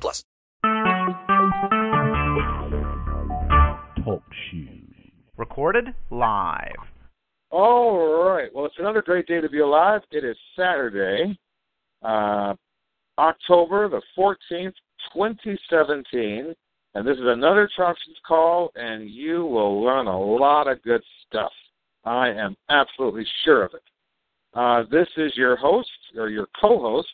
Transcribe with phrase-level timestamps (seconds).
[0.00, 0.24] plus.
[4.04, 4.94] Talk shoes.
[5.36, 6.76] Recorded live.
[7.50, 8.48] All right.
[8.54, 10.00] Well, it's another great day to be alive.
[10.10, 11.38] It is Saturday,
[12.02, 12.54] uh,
[13.18, 14.74] October the 14th,
[15.12, 16.54] 2017.
[16.94, 21.52] And this is another Troptions call, and you will learn a lot of good stuff.
[22.04, 23.82] I am absolutely sure of it.
[24.54, 27.08] Uh, this is your host, or your co host,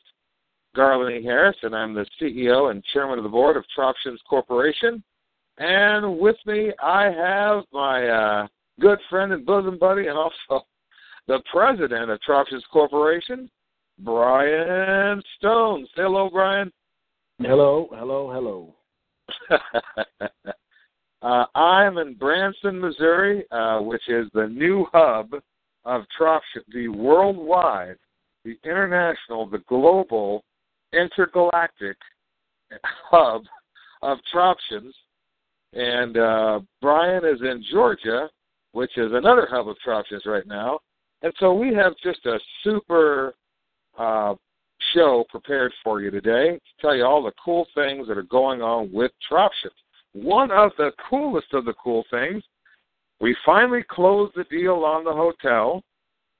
[0.78, 1.24] Garland E.
[1.24, 5.02] Harris, and I'm the CEO and chairman of the board of Troptions Corporation.
[5.58, 8.46] And with me, I have my uh,
[8.78, 10.64] good friend and bosom buddy, and also
[11.26, 13.50] the president of Troptions Corporation,
[14.04, 15.84] Brian Stone.
[15.96, 16.70] Say hello, Brian.
[17.40, 18.76] Hello, hello, hello.
[21.22, 25.32] uh, I'm in Branson, Missouri, uh, which is the new hub
[25.84, 27.96] of Troption, the worldwide,
[28.44, 30.44] the international, the global,
[30.92, 31.96] intergalactic
[32.82, 33.42] hub
[34.02, 34.92] of Troptions.
[35.72, 38.28] And uh, Brian is in Georgia,
[38.72, 40.80] which is another hub of Troptions right now.
[41.22, 43.34] And so we have just a super
[43.98, 44.34] uh,
[44.94, 48.62] show prepared for you today to tell you all the cool things that are going
[48.62, 49.72] on with Troptions.
[50.12, 52.42] One of the coolest of the cool things,
[53.20, 55.82] we finally closed the deal on the hotel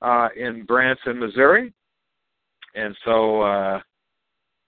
[0.01, 1.73] uh, in Branson, Missouri.
[2.75, 3.81] And so uh,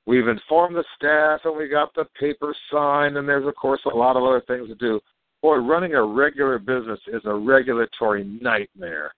[0.07, 3.97] we've informed the staff and we got the paper signed, and there's, of course, a
[3.97, 5.01] lot of other things to do.
[5.43, 9.13] Boy, running a regular business is a regulatory nightmare.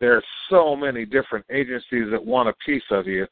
[0.00, 3.26] There are so many different agencies that want a piece of you.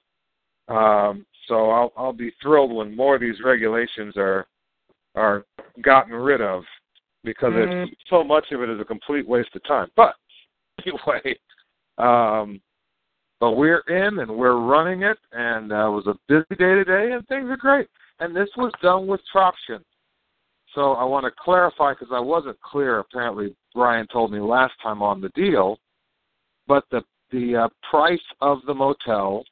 [0.69, 4.47] Um, so I'll, I'll be thrilled when more of these regulations are
[5.15, 5.45] are
[5.83, 6.63] gotten rid of
[7.25, 7.91] because mm-hmm.
[7.91, 9.89] it's so much of it is a complete waste of time.
[9.97, 10.15] But
[10.87, 11.39] anyway,
[11.97, 12.61] um,
[13.41, 17.13] but we're in and we're running it, and uh, it was a busy day today,
[17.13, 17.89] and things are great.
[18.21, 19.83] And this was done with Troption.
[20.75, 22.99] So I want to clarify because I wasn't clear.
[22.99, 25.79] Apparently, Brian told me last time on the deal,
[26.67, 29.45] but the the uh, price of the motel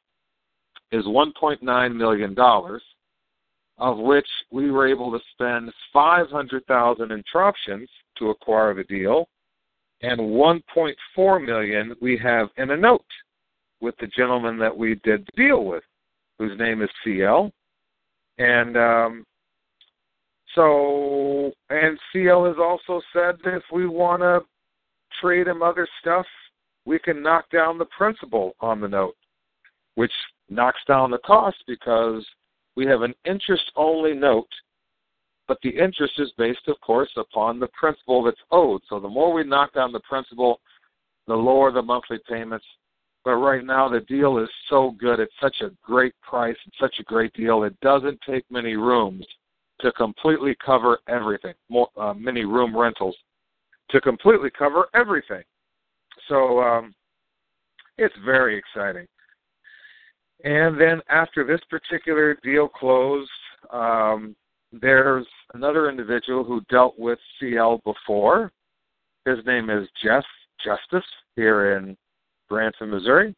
[0.91, 2.81] is 1.9 million dollars,
[3.77, 7.87] of which we were able to spend 500,000 in Troptions
[8.17, 9.27] to acquire the deal,
[10.01, 13.05] and 1.4 million we have in a note
[13.81, 15.83] with the gentleman that we did the deal with,
[16.39, 17.51] whose name is CL,
[18.37, 19.25] and um,
[20.55, 24.41] so and CL has also said that if we want to
[25.21, 26.25] trade him other stuff,
[26.85, 29.15] we can knock down the principal on the note,
[29.95, 30.11] which
[30.49, 32.25] knocks down the cost because
[32.75, 34.47] we have an interest only note,
[35.47, 38.81] but the interest is based, of course, upon the principal that's owed.
[38.89, 40.61] So the more we knock down the principal,
[41.27, 42.65] the lower the monthly payments.
[43.27, 45.19] But right now, the deal is so good.
[45.19, 46.55] It's such a great price.
[46.65, 47.63] It's such a great deal.
[47.63, 49.25] It doesn't take many rooms
[49.81, 53.17] to completely cover everything, more, uh, many room rentals
[53.89, 55.43] to completely cover everything.
[56.29, 56.95] So um,
[57.97, 59.07] it's very exciting.
[60.45, 63.29] And then after this particular deal closed,
[63.73, 64.37] um,
[64.71, 68.53] there's another individual who dealt with CL before.
[69.25, 70.23] His name is Jeff
[70.63, 71.97] Justice here in
[72.49, 73.35] Branson, Missouri.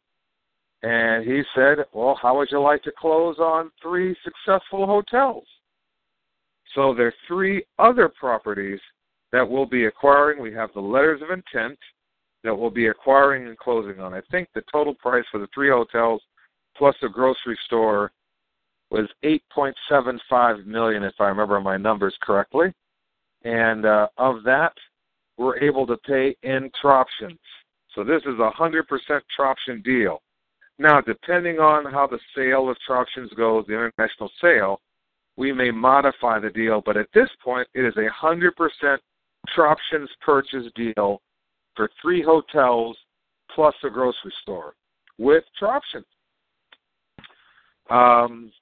[0.82, 5.44] And he said, Well, how would you like to close on three successful hotels?
[6.74, 8.80] So there are three other properties
[9.32, 10.40] that we'll be acquiring.
[10.40, 11.78] We have the letters of intent
[12.42, 14.14] that we'll be acquiring and closing on.
[14.14, 16.22] I think the total price for the three hotels
[16.76, 18.12] plus a grocery store
[18.90, 22.72] was 8.75 million if I remember my numbers correctly.
[23.44, 24.72] And uh, of that,
[25.36, 27.38] we're able to pay in Troptions.
[27.94, 28.82] So this is a 100%
[29.38, 30.22] Troption deal.
[30.78, 34.80] Now, depending on how the sale of Troptions goes, the international sale,
[35.36, 38.98] we may modify the deal, but at this point, it is a 100%
[39.56, 41.20] Troptions purchase deal
[41.74, 42.96] for three hotels
[43.54, 44.74] plus a grocery store
[45.18, 46.04] with Troptions.
[47.90, 48.52] Um,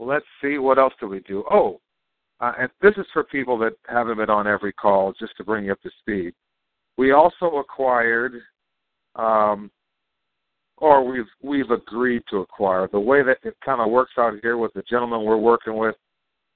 [0.00, 1.44] let's see, what else do we do?
[1.50, 1.80] Oh,
[2.40, 5.66] uh, and this is for people that haven't been on every call, just to bring
[5.66, 6.34] you up to speed.
[6.96, 8.34] We also acquired,
[9.16, 9.70] um,
[10.78, 12.88] or we've we've agreed to acquire.
[12.90, 15.96] The way that it kind of works out here with the gentleman we're working with,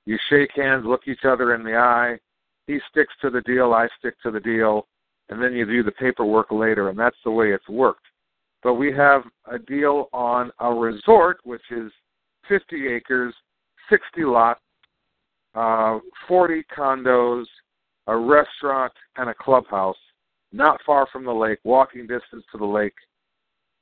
[0.06, 2.18] You shake hands, look each other in the eye.
[2.66, 4.86] He sticks to the deal, I stick to the deal,
[5.30, 8.04] and then you do the paperwork later, and that's the way it's worked.
[8.62, 11.90] But we have a deal on a resort, which is
[12.48, 13.34] 50 acres,
[13.88, 14.60] 60 lots,
[15.54, 17.44] uh, 40 condos,
[18.06, 19.96] a restaurant, and a clubhouse,
[20.52, 22.94] not far from the lake, walking distance to the lake.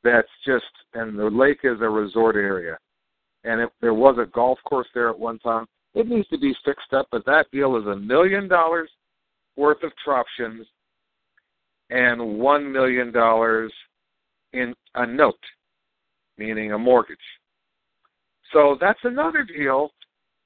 [0.02, 0.64] That's just,
[0.94, 2.78] and the lake is a resort area.
[3.44, 6.54] And if there was a golf course there at one time, it needs to be
[6.64, 7.08] fixed up.
[7.10, 8.90] But that deal is a million dollars
[9.56, 10.64] worth of troptions
[11.90, 13.72] and one million dollars
[14.52, 15.34] in a note,
[16.36, 17.16] meaning a mortgage.
[18.52, 19.90] So that's another deal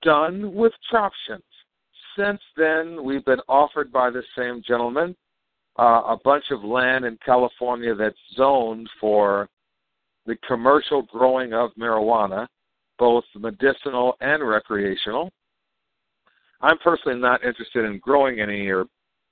[0.03, 1.43] done with troptions.
[2.17, 5.17] Since then, we've been offered by the same gentleman
[5.79, 9.49] uh, a bunch of land in California that's zoned for
[10.27, 12.47] the commercial growing of marijuana,
[12.99, 15.31] both medicinal and recreational.
[16.61, 18.85] I'm personally not interested in growing any or,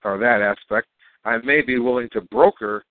[0.04, 0.88] or that aspect.
[1.24, 2.84] I may be willing to broker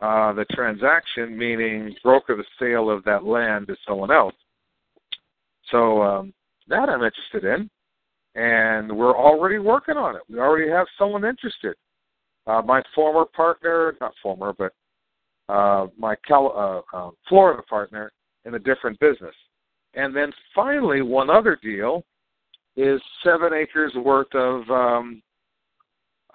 [0.00, 4.34] uh, the transaction, meaning broker the sale of that land to someone else.
[5.70, 6.34] So um,
[6.68, 7.70] that I'm interested in,
[8.34, 10.22] and we're already working on it.
[10.28, 11.74] We already have someone interested.
[12.46, 14.72] Uh, my former partner, not former, but
[15.52, 18.12] uh, my Cal- uh, uh, Florida partner
[18.44, 19.34] in a different business.
[19.94, 22.04] And then finally, one other deal
[22.76, 25.22] is seven acres worth of um,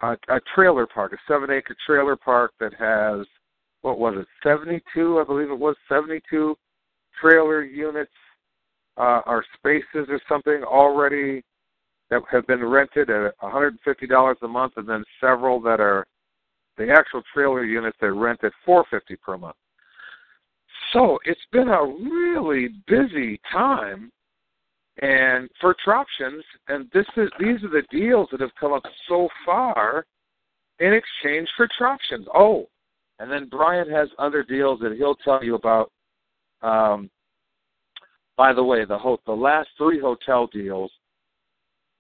[0.02, 3.28] a, a trailer park, a seven acre trailer park that has
[3.82, 6.56] what was it, 72, I believe it was 72
[7.22, 8.12] trailer units
[8.98, 11.44] uh, or spaces or something already
[12.10, 16.06] that have been rented at $150 a month, and then several that are
[16.78, 19.56] the actual trailer units that rent at 450 per month.
[20.94, 24.12] So it's been a really busy time,
[25.02, 29.30] and for Troptions, and this is these are the deals that have come up so
[29.46, 30.06] far
[30.80, 32.26] in exchange for Troptions.
[32.34, 32.68] Oh,
[33.20, 35.92] and then Brian has other deals that he'll tell you about.
[36.62, 37.10] Um,
[38.36, 40.92] by the way, the ho- the last three hotel deals,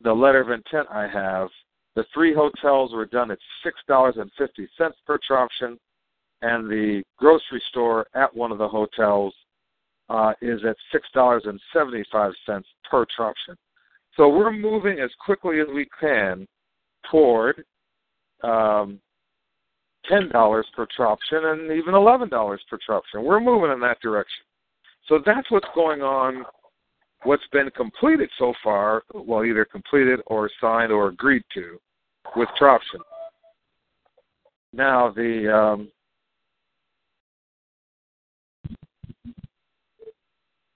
[0.02, 1.50] the letter of intent I have,
[1.96, 5.78] the three hotels were done at six dollars and fifty cents per Troption,
[6.42, 9.34] and the grocery store at one of the hotels
[10.10, 13.56] uh, is at six dollars and seventy five cents per Troption.
[14.16, 16.48] So we're moving as quickly as we can
[17.12, 17.64] toward
[18.44, 19.00] um,
[20.08, 23.24] ten dollars per Troption and even eleven dollars per Troption.
[23.24, 24.46] We're moving in that direction.
[25.08, 26.46] So that's what's going on.
[27.24, 31.78] What's been completed so far, well, either completed or signed or agreed to
[32.36, 33.02] with Troption.
[34.72, 35.88] Now the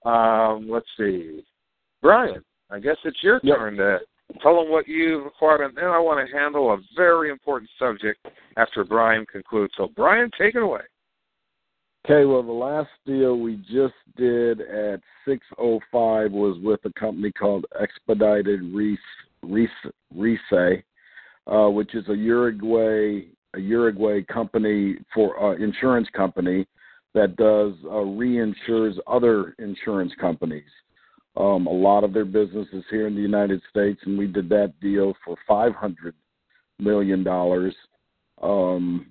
[0.04, 1.44] um, um, let's see,
[2.02, 2.44] Brian.
[2.70, 3.56] I guess it's your yep.
[3.56, 4.00] turn to
[4.42, 8.26] Tell them what you've acquired, and then I want to handle a very important subject
[8.56, 9.74] after Brian concludes.
[9.76, 10.80] So, Brian, take it away.
[12.06, 17.64] Okay, well, the last deal we just did at 605 was with a company called
[17.80, 18.98] Expedited Res,
[21.46, 23.22] uh, which is a Uruguay
[23.54, 26.66] a Uruguay company for uh, insurance company
[27.14, 30.64] that does uh, reinsures other insurance companies.
[31.36, 34.48] Um, a lot of their business is here in the United States, and we did
[34.50, 36.14] that deal for five hundred
[36.78, 37.74] million dollars.
[38.42, 39.06] Um,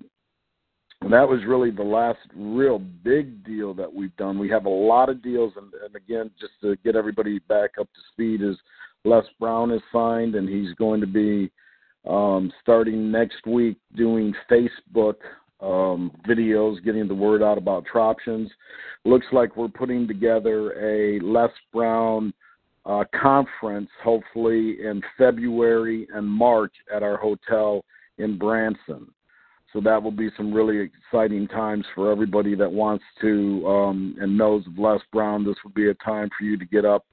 [1.04, 4.40] and that was really the last real big deal that we've done.
[4.40, 7.88] We have a lot of deals, and, and again, just to get everybody back up
[7.94, 8.56] to speed, is
[9.04, 11.52] Les Brown is signed, and he's going to be
[12.08, 15.16] um, starting next week doing Facebook
[15.62, 18.48] um, videos, getting the word out about Troptions.
[19.04, 22.34] Looks like we're putting together a Les Brown
[22.86, 27.84] uh, conference, hopefully in February and March at our hotel
[28.18, 29.08] in Branson.
[29.74, 34.38] So that will be some really exciting times for everybody that wants to um, and
[34.38, 35.44] knows of Les Brown.
[35.44, 37.06] This will be a time for you to get up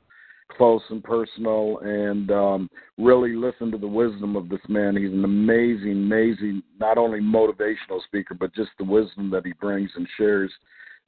[0.57, 4.97] close and personal and um, really listen to the wisdom of this man.
[4.97, 9.91] He's an amazing, amazing, not only motivational speaker, but just the wisdom that he brings
[9.97, 10.53] and shares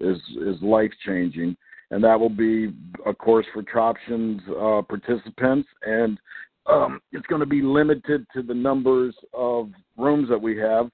[0.00, 1.56] is is life changing.
[1.90, 2.72] And that will be,
[3.04, 6.18] a course, for Troptions uh, participants, and
[6.66, 9.68] um, it's going to be limited to the numbers of
[9.98, 10.90] rooms that we have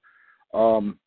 [0.53, 0.97] um,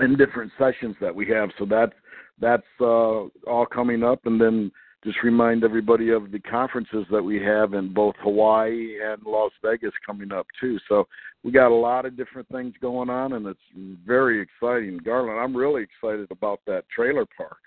[0.00, 1.50] in different sessions that we have.
[1.58, 1.92] So that's
[2.40, 4.70] that's uh, all coming up, and then
[5.04, 9.92] just remind everybody of the conferences that we have in both Hawaii and Las Vegas
[10.04, 10.78] coming up too.
[10.88, 11.06] So
[11.42, 13.58] we got a lot of different things going on, and it's
[14.06, 14.98] very exciting.
[15.02, 17.58] Garland, I'm really excited about that trailer park.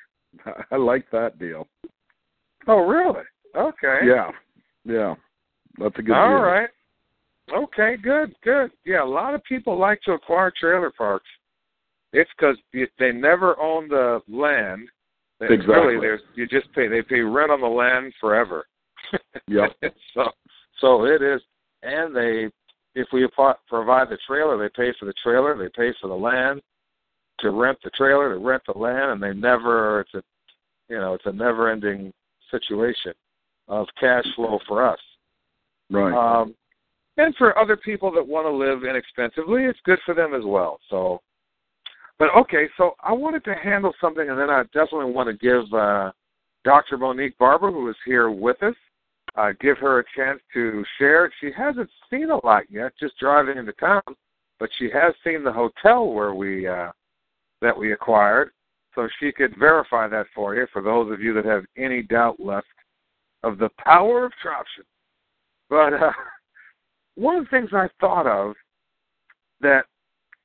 [0.71, 1.67] I like that deal.
[2.67, 3.23] Oh, really?
[3.55, 3.99] Okay.
[4.05, 4.31] Yeah,
[4.85, 5.15] yeah.
[5.77, 6.15] that's a good.
[6.15, 6.37] All deal.
[6.39, 6.69] right.
[7.51, 8.71] Okay, good, good.
[8.85, 11.27] Yeah, a lot of people like to acquire trailer parks.
[12.13, 12.57] It's because
[12.99, 14.87] they never own the land.
[15.39, 15.95] They- Exactly.
[15.95, 16.87] Really, there's you just pay.
[16.87, 18.65] They pay rent on the land forever.
[19.47, 19.73] Yep.
[20.13, 20.23] so,
[20.79, 21.41] so it is,
[21.83, 22.49] and they,
[22.95, 23.27] if we
[23.67, 25.57] provide the trailer, they pay for the trailer.
[25.57, 26.61] They pay for the land
[27.39, 30.01] to rent the trailer, to rent the land, and they never.
[30.01, 30.23] It's a,
[30.89, 32.13] you know, it's a never-ending
[32.49, 33.13] situation
[33.67, 34.99] of cash flow for us.
[35.91, 36.13] Right.
[36.13, 36.55] Um,
[37.17, 40.79] and for other people that want to live inexpensively, it's good for them as well.
[40.89, 41.21] So,
[42.17, 45.71] but okay, so I wanted to handle something, and then I definitely want to give
[45.73, 46.11] uh,
[46.63, 46.97] Dr.
[46.97, 48.75] Monique Barber, who is here with us,
[49.35, 51.31] uh, give her a chance to share.
[51.39, 54.01] She hasn't seen a lot yet, just driving into town,
[54.59, 56.91] but she has seen the hotel where we uh,
[57.61, 58.51] that we acquired,
[58.93, 60.67] so she could verify that for you.
[60.73, 62.67] For those of you that have any doubt left
[63.43, 64.85] of the power of Troption.
[65.69, 66.11] But uh,
[67.15, 68.55] one of the things I thought of
[69.61, 69.85] that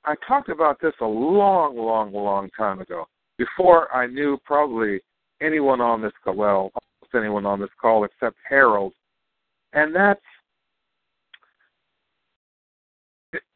[0.04, 3.06] I talked about this a long, long, long time ago,
[3.36, 5.00] before I knew probably
[5.40, 8.92] anyone on this call, well, almost anyone on this call except Harold,
[9.72, 10.20] and that's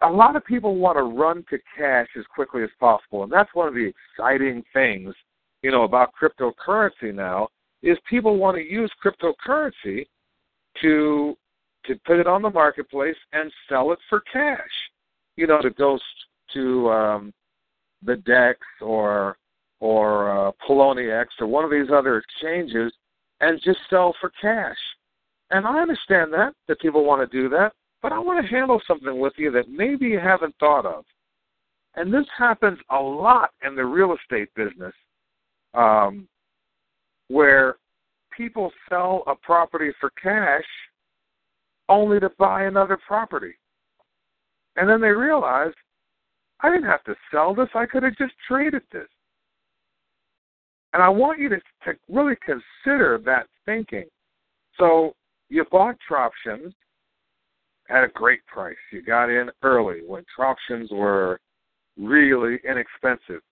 [0.03, 3.55] a lot of people want to run to cash as quickly as possible, and that's
[3.55, 5.15] one of the exciting things,
[5.63, 7.49] you know, about cryptocurrency now
[7.83, 10.07] is people want to use cryptocurrency
[10.81, 11.37] to
[11.87, 14.59] to put it on the marketplace and sell it for cash.
[15.37, 15.99] You know, to go
[16.55, 17.33] to um,
[18.05, 19.37] the Dex or
[19.81, 22.93] or uh, Poloniex or one of these other exchanges
[23.41, 24.77] and just sell for cash.
[25.51, 28.81] And I understand that that people want to do that, but I want to handle
[28.87, 31.05] something with you that maybe you haven't thought of.
[31.95, 34.95] And this happens a lot in the real estate business,
[35.75, 36.27] um,
[37.29, 37.77] where
[38.35, 40.65] people sell a property for cash
[41.93, 43.55] only to buy another property.
[44.77, 45.73] And then they realize,
[46.61, 49.09] I didn't have to sell this, I could have just traded this.
[50.93, 54.05] And I want you to, to really consider that thinking.
[54.79, 55.15] So
[55.49, 56.73] you bought Troptions
[57.91, 58.77] at a great price.
[58.91, 61.41] You got in early when Troptions were
[61.99, 63.43] really inexpensive.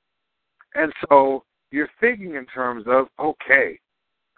[0.75, 3.79] And so you're thinking in terms of, okay,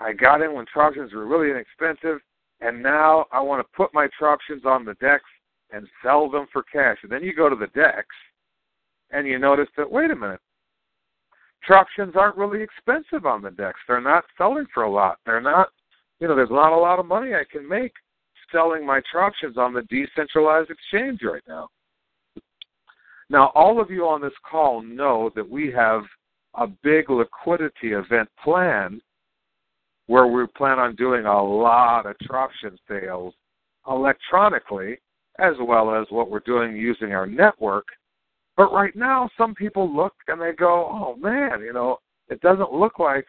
[0.00, 2.20] I got in when Troptions were really inexpensive,
[2.62, 5.22] and now I want to put my Troptions on the Dex
[5.72, 6.98] and sell them for cash.
[7.02, 8.06] And then you go to the Dex,
[9.10, 10.40] and you notice that, wait a minute,
[11.68, 13.78] Troptions aren't really expensive on the Dex.
[13.86, 15.18] They're not selling for a lot.
[15.26, 15.68] They're not,
[16.20, 17.92] you know, there's not a lot of money I can make
[18.50, 21.68] selling my Troptions on the decentralized exchange right now.
[23.30, 26.02] Now, all of you on this call know that we have
[26.54, 29.00] a big liquidity event planned
[30.12, 33.32] where we plan on doing a lot of Troption sales
[33.88, 34.98] electronically,
[35.38, 37.86] as well as what we're doing using our network.
[38.54, 41.96] But right now, some people look and they go, "Oh man, you know,
[42.28, 43.24] it doesn't look like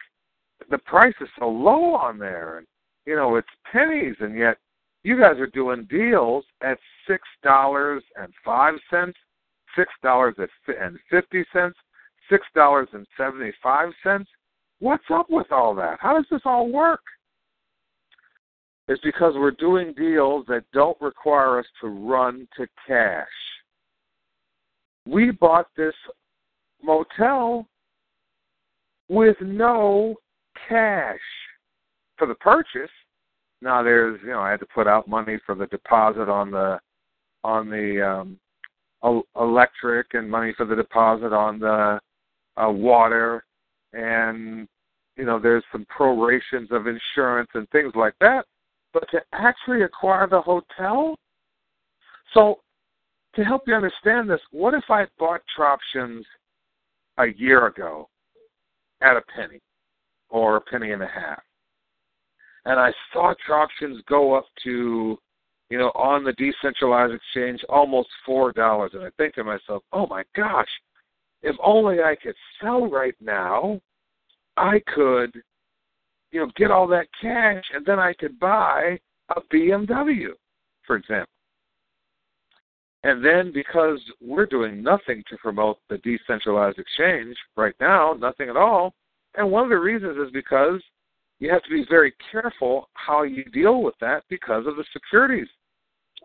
[0.70, 2.66] the price is so low on there, and
[3.06, 4.58] you know, it's pennies, and yet
[5.04, 9.16] you guys are doing deals at six dollars and five cents,
[9.74, 10.34] six dollars
[10.68, 11.78] and fifty cents,
[12.30, 14.28] six dollars and seventy-five cents.
[14.84, 15.96] What's up with all that?
[15.98, 17.00] How does this all work?
[18.86, 23.26] It's because we're doing deals that don't require us to run to cash.
[25.06, 25.94] We bought this
[26.82, 27.66] motel
[29.08, 30.16] with no
[30.68, 31.16] cash
[32.18, 32.92] for the purchase.
[33.62, 36.78] Now there's, you know, I had to put out money for the deposit on the
[37.42, 41.98] on the um electric and money for the deposit on the
[42.62, 43.46] uh, water
[43.94, 44.68] and
[45.16, 48.44] you know there's some prorations of insurance and things like that.
[48.92, 51.16] But to actually acquire the hotel
[52.32, 52.60] so
[53.34, 56.22] to help you understand this what if i bought troptions
[57.18, 58.08] a year ago
[59.00, 59.60] at a penny
[60.30, 61.42] or a penny and a half?
[62.64, 65.18] And i saw troptions go up to
[65.70, 68.92] you know on the decentralized exchange almost four dollars.
[68.94, 70.68] And i think to myself oh my gosh
[71.44, 73.78] if only I could sell right now,
[74.56, 75.34] I could,
[76.30, 78.98] you know, get all that cash and then I could buy
[79.34, 80.28] a BMW,
[80.86, 81.28] for example.
[83.02, 88.56] And then because we're doing nothing to promote the decentralized exchange right now, nothing at
[88.56, 88.94] all,
[89.36, 90.80] and one of the reasons is because
[91.38, 95.48] you have to be very careful how you deal with that because of the Securities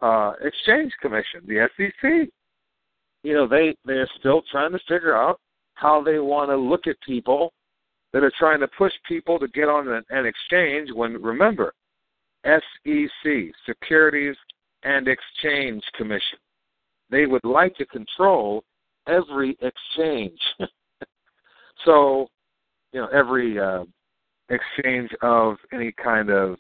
[0.02, 2.30] uh, Exchange Commission, the SEC
[3.24, 5.40] you know they they're still trying to figure out
[5.76, 7.52] how they want to look at people
[8.14, 11.74] that are trying to push people to get on an, an exchange when remember
[12.46, 13.32] SEC,
[13.66, 14.36] Securities
[14.84, 16.40] and Exchange Commission.
[17.10, 18.64] They would like to control
[19.08, 20.40] every exchange.
[21.86, 22.28] so,
[22.94, 23.84] you know, every uh,
[24.50, 26.58] exchange of any kind of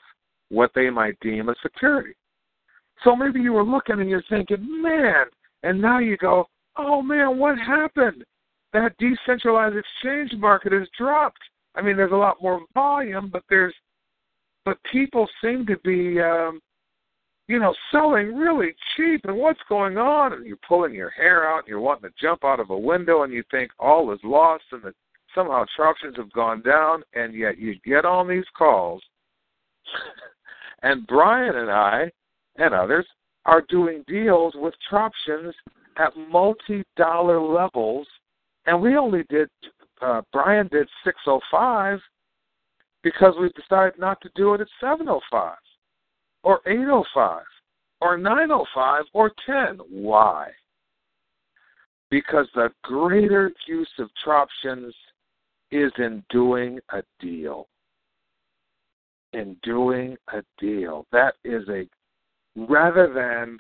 [0.49, 2.15] what they might deem a security.
[3.03, 5.25] So maybe you were looking and you're thinking, man,
[5.63, 6.45] and now you go,
[6.77, 8.23] oh man, what happened?
[8.73, 11.39] That decentralized exchange market has dropped.
[11.75, 13.73] I mean, there's a lot more volume, but there's,
[14.65, 16.59] but people seem to be, um,
[17.47, 19.21] you know, selling really cheap.
[19.23, 20.33] And what's going on?
[20.33, 23.23] And you're pulling your hair out, and you're wanting to jump out of a window,
[23.23, 24.93] and you think all is lost, and that
[25.33, 29.01] somehow Troptions have gone down, and yet you get on these calls,
[30.83, 32.11] and Brian and I
[32.57, 33.05] and others
[33.45, 35.53] are doing deals with Troptions
[35.97, 38.07] at multi-dollar levels,
[38.65, 39.49] and we only did.
[40.01, 41.99] Uh, Brian did 605
[43.03, 45.55] because we decided not to do it at 705
[46.43, 47.43] or 805
[48.01, 49.79] or 905 or 10.
[49.89, 50.49] Why?
[52.09, 54.91] Because the greater use of Troptions
[55.71, 57.67] is in doing a deal.
[59.33, 61.05] In doing a deal.
[61.11, 61.87] That is a
[62.55, 63.59] rather than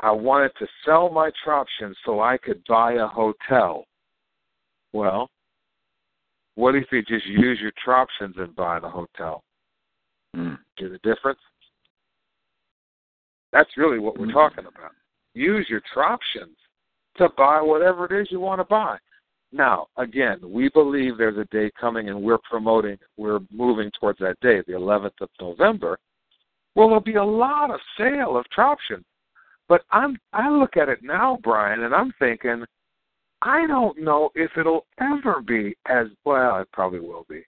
[0.00, 3.84] I wanted to sell my Troptions so I could buy a hotel.
[4.96, 5.28] Well,
[6.54, 9.44] what if you just use your Troptions and buy the hotel?
[10.34, 10.56] Mm.
[10.78, 11.38] See the difference?
[13.52, 14.32] That's really what we're Mm.
[14.32, 14.92] talking about.
[15.34, 16.56] Use your Troptions
[17.16, 18.98] to buy whatever it is you want to buy.
[19.52, 24.40] Now, again, we believe there's a day coming and we're promoting, we're moving towards that
[24.40, 25.98] day, the 11th of November.
[26.74, 29.04] Well, there'll be a lot of sale of Troption.
[29.68, 32.64] But I'm I look at it now, Brian, and I'm thinking,
[33.46, 36.58] I don't know if it'll ever be as well.
[36.58, 37.44] It probably will be,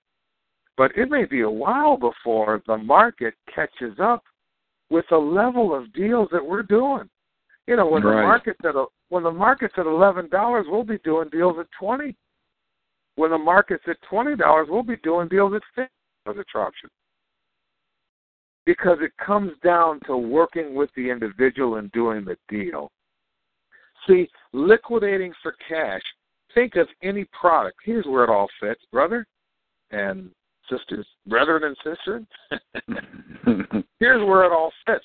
[0.77, 4.23] but it may be a while before the market catches up
[4.91, 7.11] with the level of deals that we're doing.
[7.67, 8.23] You know, when Right.
[8.23, 11.67] the market's at a, when the market's at eleven dollars, we'll be doing deals at
[11.73, 12.17] twenty.
[13.17, 15.93] When the market's at twenty dollars, we'll be doing deals at fifty
[16.25, 16.45] for the
[18.67, 22.93] because it comes down to working with the individual and doing the deal.
[24.07, 26.03] See, liquidating for cash,
[26.55, 27.79] think of any product.
[27.85, 29.27] Here's where it all fits, brother
[29.91, 30.31] and
[30.71, 32.25] sisters, brethren and sisters.
[34.01, 35.05] Here's where it all fits.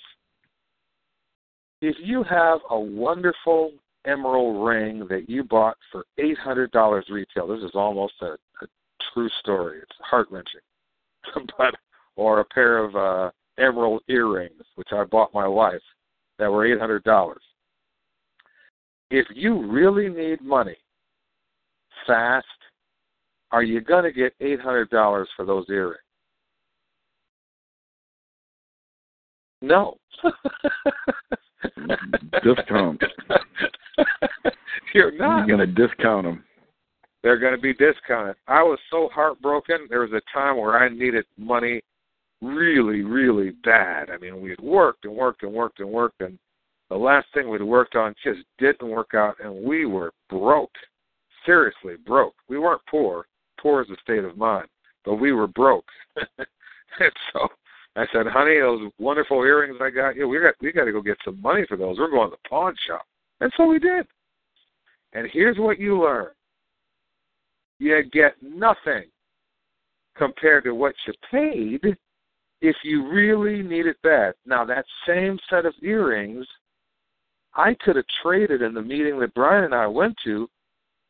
[1.82, 3.72] If you have a wonderful
[4.06, 8.68] emerald ring that you bought for $800 retail, this is almost a, a
[9.14, 9.80] true story.
[9.80, 10.62] It's heart wrenching.
[11.58, 11.76] but
[12.16, 15.82] or a pair of uh, emerald earrings, which I bought my wife,
[16.40, 17.42] that were eight hundred dollars.
[19.14, 20.76] If you really need money
[22.08, 22.48] fast,
[23.52, 26.00] are you going to get eight hundred dollars for those earrings?
[29.62, 29.98] No.
[32.44, 33.04] Discount.
[34.96, 35.48] You're not.
[35.48, 36.44] You're going to discount them.
[37.22, 38.36] they're going to be discounted.
[38.48, 39.86] I was so heartbroken.
[39.90, 41.82] There was a time where I needed money
[42.42, 44.10] really, really bad.
[44.10, 46.40] I mean, we had worked and worked and worked and worked, and
[46.94, 50.76] the last thing we'd worked on just didn't work out, and we were broke.
[51.44, 52.36] Seriously, broke.
[52.48, 53.26] We weren't poor.
[53.60, 54.68] Poor is a state of mind,
[55.04, 55.88] but we were broke.
[56.38, 57.48] and so
[57.96, 61.02] I said, "Honey, those wonderful earrings I got you, we got we got to go
[61.02, 61.98] get some money for those.
[61.98, 63.08] We're going to the pawn shop."
[63.42, 64.06] And so we did.
[65.14, 66.30] And here's what you learn
[67.80, 69.06] you get nothing
[70.16, 71.98] compared to what you paid
[72.62, 74.36] if you really need it bad.
[74.46, 76.46] Now, that same set of earrings,
[77.56, 80.50] I could have traded in the meeting that Brian and I went to,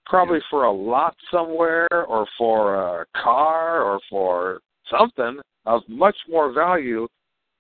[0.05, 6.51] probably for a lot somewhere or for a car or for something of much more
[6.51, 7.07] value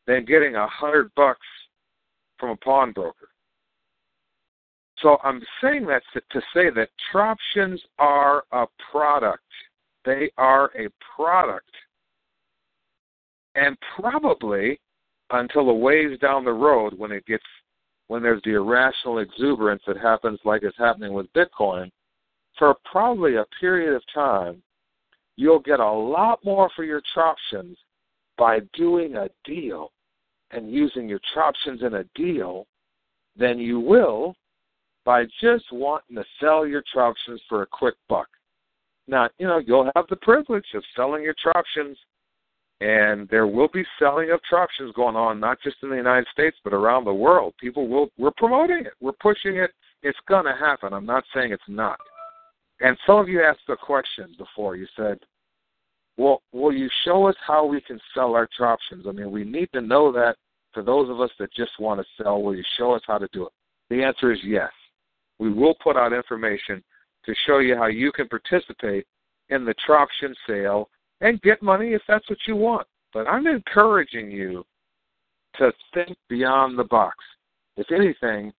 [0.07, 1.47] than getting a hundred bucks
[2.37, 3.29] from a pawnbroker.
[4.99, 9.43] So I'm saying that to, to say that Troptions are a product.
[10.05, 11.69] They are a product.
[13.55, 14.79] And probably
[15.29, 17.43] until a ways down the road when it gets
[18.07, 21.89] when there's the irrational exuberance that happens like is happening with Bitcoin,
[22.57, 24.61] for probably a period of time,
[25.35, 27.75] you'll get a lot more for your Troptions
[28.37, 29.91] by doing a deal
[30.51, 32.67] and using your Troptions in a deal
[33.35, 34.35] than you will
[35.05, 38.27] by just wanting to sell your Troptions for a quick buck.
[39.07, 41.95] Now, you know, you'll have the privilege of selling your Troptions,
[42.81, 46.57] and there will be selling of Troptions going on, not just in the United States,
[46.63, 47.53] but around the world.
[47.59, 49.71] People will, we're promoting it, we're pushing it.
[50.01, 50.91] It's going to happen.
[50.91, 51.97] I'm not saying it's not.
[52.81, 54.75] And some of you asked a question before.
[54.75, 55.19] You said,
[56.17, 59.07] Well, will you show us how we can sell our Troptions?
[59.07, 60.35] I mean, we need to know that
[60.73, 63.29] for those of us that just want to sell, will you show us how to
[63.31, 63.53] do it?
[63.89, 64.71] The answer is yes.
[65.39, 66.83] We will put out information
[67.25, 69.05] to show you how you can participate
[69.49, 70.89] in the Troption sale
[71.23, 72.85] and get money if that's what you want.
[73.13, 74.63] But I'm encouraging you
[75.55, 77.15] to think beyond the box.
[77.77, 78.51] If anything,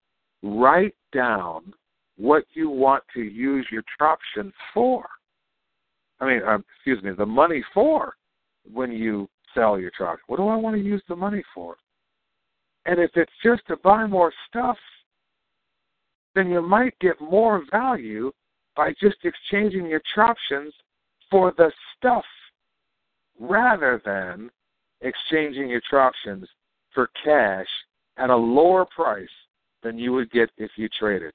[0.42, 1.74] write down
[2.18, 5.06] what you want to use your Troption for.
[6.20, 8.16] I mean, uh, excuse me, the money for
[8.72, 10.24] when you sell your Troption.
[10.28, 11.76] What do I want to use the money for?
[12.86, 14.78] And if it's just to buy more stuff,
[16.34, 18.32] then you might get more value
[18.76, 20.72] by just exchanging your Troptions
[21.30, 22.24] for the stuff
[23.40, 24.50] rather than
[25.02, 26.46] exchanging Troptions
[26.94, 27.68] for cash
[28.18, 29.28] at a lower price
[29.82, 31.34] than you would get if you traded.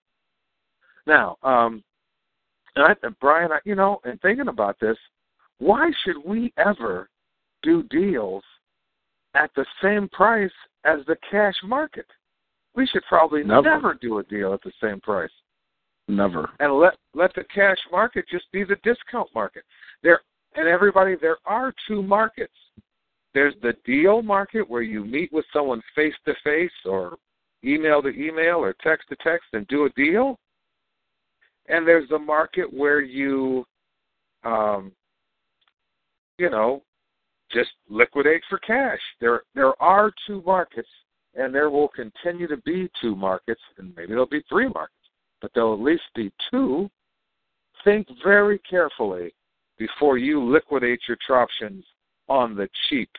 [1.07, 1.83] Now, um,
[2.77, 4.97] and I, Brian, I, you know, and thinking about this,
[5.59, 7.09] why should we ever
[7.63, 8.45] do deals
[9.35, 10.53] at the same price
[10.85, 12.07] as the cash market?
[12.75, 13.63] We should probably Never.
[13.63, 15.31] never do a deal at the same price
[16.07, 16.49] Never.
[16.61, 19.65] and let let the cash market just be the discount market.
[20.03, 20.21] There
[20.59, 22.53] and everybody, there are two markets.
[23.33, 27.17] There's the deal market where you meet with someone face to face or
[27.65, 30.37] email to email or text to text and do a deal.
[31.69, 33.65] And there's the market where you
[34.45, 34.91] um
[36.39, 36.83] you know,
[37.53, 39.01] just liquidate for cash.
[39.21, 40.89] There there are two markets
[41.37, 44.95] and there will continue to be two markets and maybe there'll be three markets
[45.41, 46.91] but there'll at least be two.
[47.85, 49.33] Think very carefully
[49.79, 51.83] before you liquidate your Troptions
[52.29, 53.11] on the cheap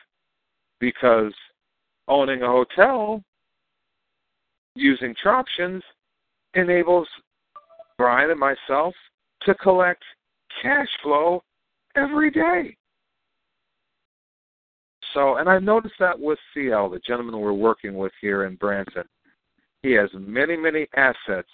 [0.78, 1.32] because
[2.08, 3.22] owning a hotel
[4.74, 5.82] using Troptions
[6.54, 7.08] enables
[7.98, 8.94] Brian and myself
[9.42, 10.02] to collect
[10.62, 11.42] cash flow
[11.96, 12.76] every day.
[15.14, 19.04] So, and I've noticed that with CL, the gentleman we're working with here in Branson.
[19.82, 21.48] He has many, many assets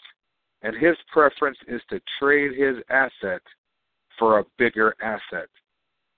[0.63, 3.41] and his preference is to trade his asset
[4.19, 5.49] for a bigger asset.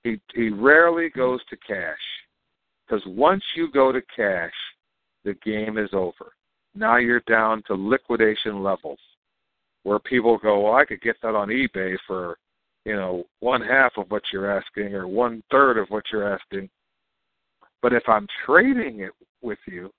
[0.04, 1.98] He he rarely goes to cash
[2.86, 4.52] because once you go to cash,
[5.24, 6.32] the game is over.
[6.74, 9.00] Now you're down to liquidation levels
[9.82, 12.38] where people go, well, I could get that on eBay for
[12.84, 16.68] you know one half of what you're asking or one third of what you're asking.
[17.82, 19.90] But if I'm trading it with you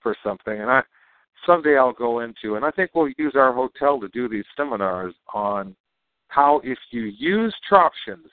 [0.00, 0.82] for something, and I
[1.46, 5.14] someday I'll go into, and I think we'll use our hotel to do these seminars
[5.32, 5.74] on
[6.32, 8.30] how if you use Troptions,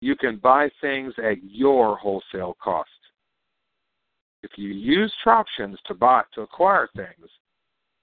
[0.00, 2.90] you can buy things at your wholesale cost.
[4.42, 7.28] If you use Troptions to buy to acquire things,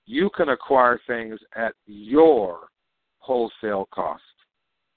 [0.06, 2.68] you can acquire things at your
[3.20, 4.24] wholesale cost.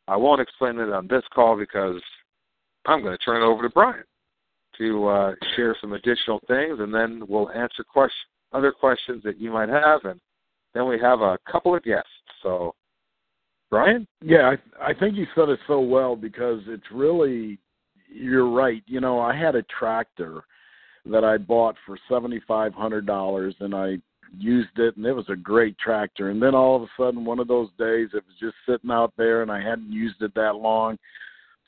[0.06, 2.00] I won't explain it on this call because
[2.86, 4.04] I'm going to turn it over to Brian
[4.78, 9.50] to uh, share some additional things, and then we'll answer questions other questions that you
[9.50, 10.20] might have, and
[10.74, 12.08] then we have a couple of guests.
[12.40, 12.72] So,
[13.74, 14.06] Brian?
[14.22, 17.58] Yeah, I, I think you said it so well because it's really,
[18.08, 18.84] you're right.
[18.86, 20.44] You know, I had a tractor
[21.06, 23.96] that I bought for seventy five hundred dollars, and I
[24.38, 26.30] used it, and it was a great tractor.
[26.30, 29.12] And then all of a sudden, one of those days, it was just sitting out
[29.16, 30.96] there, and I hadn't used it that long.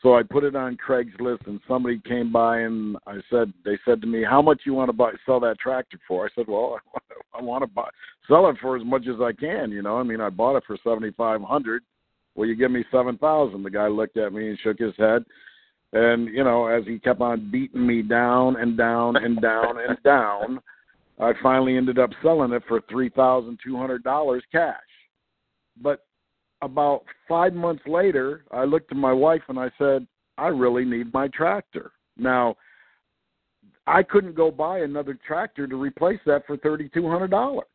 [0.01, 4.01] So I put it on Craigslist, and somebody came by and I said, they said
[4.03, 6.79] to me, "How much you want to buy sell that tractor for?" I said, "Well,
[7.35, 7.89] I want to buy
[8.29, 10.63] sell it for as much as I can." You know, I mean, I bought it
[10.69, 11.83] for seventy five hundred.
[12.37, 13.63] Will you give me seven thousand?
[13.63, 15.25] The guy looked at me and shook his head,
[15.93, 19.97] and you know, as he kept on beating me down and down and down and
[20.05, 20.61] down,
[21.19, 24.77] I finally ended up selling it for three thousand two hundred dollars cash.
[25.81, 26.05] But
[26.63, 30.07] about five months later, I looked at my wife and I said,
[30.39, 31.93] I really need my tractor.
[32.17, 32.57] Now,
[33.87, 37.67] I couldn't go buy another tractor to replace that for thirty two hundred dollars.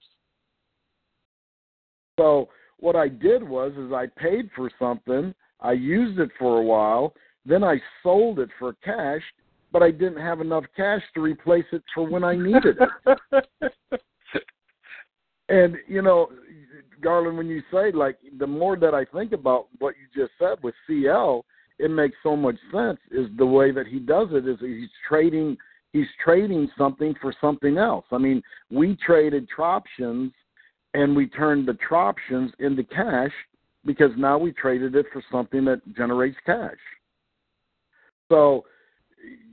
[2.19, 2.49] So
[2.81, 7.13] what I did was is I paid for something, I used it for a while,
[7.45, 9.21] then I sold it for cash,
[9.71, 12.77] but I didn't have enough cash to replace it for when I needed
[13.31, 13.71] it.
[15.49, 16.29] and you know,
[17.01, 20.57] Garland, when you say like the more that I think about what you just said
[20.63, 21.45] with CL,
[21.79, 22.99] it makes so much sense.
[23.11, 25.55] Is the way that he does it is he's trading
[25.93, 28.05] he's trading something for something else.
[28.11, 30.31] I mean, we traded Troptions
[30.93, 33.31] and we turned the Troptions into cash
[33.85, 36.77] because now we traded it for something that generates cash.
[38.29, 38.65] So,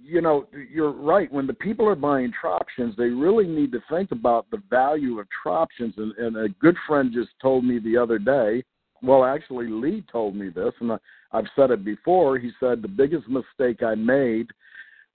[0.02, 1.30] you know, you're right.
[1.32, 5.26] When the people are buying Troptions, they really need to think about the value of
[5.44, 5.96] Troptions.
[5.96, 8.64] And, and a good friend just told me the other day.
[9.02, 10.98] Well, actually, Lee told me this, and I,
[11.32, 12.38] I've said it before.
[12.38, 14.48] He said the biggest mistake I made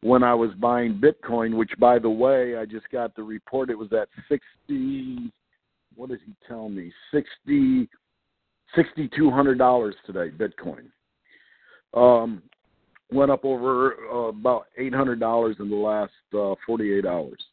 [0.02, 3.70] when I was buying Bitcoin, which by the way, I just got the report.
[3.70, 5.32] It was at sixty.
[5.96, 6.92] What did he tell me?
[7.12, 7.90] Sixty,
[8.76, 10.86] sixty-two hundred dollars today, Bitcoin.
[11.94, 12.42] Um,
[13.12, 17.44] went up over uh, about eight hundred dollars in the last uh, forty-eight hours.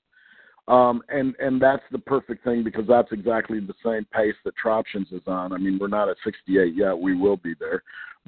[0.68, 5.12] Um, and and that's the perfect thing because that's exactly the same pace that Troptions
[5.12, 5.52] is on.
[5.52, 7.82] I mean, we're not at 68 yet; we will be there,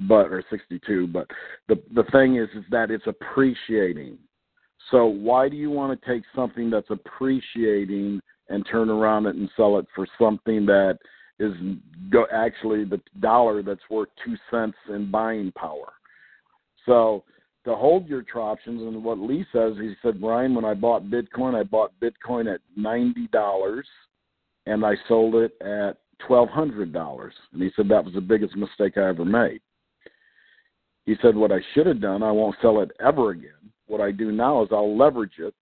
[0.07, 1.07] but or 62.
[1.07, 1.27] But
[1.69, 4.17] the the thing is, is that it's appreciating.
[4.91, 9.49] So why do you want to take something that's appreciating and turn around it and
[9.55, 10.97] sell it for something that
[11.39, 11.53] is
[12.11, 15.93] go actually the dollar that's worth two cents in buying power?
[16.85, 17.23] So
[17.65, 18.87] to hold your Troptions.
[18.87, 22.61] And what Lee says, he said, Brian, when I bought Bitcoin, I bought Bitcoin at
[22.75, 23.87] ninety dollars,
[24.65, 27.33] and I sold it at twelve hundred dollars.
[27.53, 29.61] And he said that was the biggest mistake I ever made.
[31.05, 33.51] He said what I should have done, I won't sell it ever again.
[33.87, 35.53] What I do now is I'll leverage it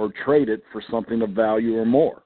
[0.00, 2.22] or trade it for something of value or more.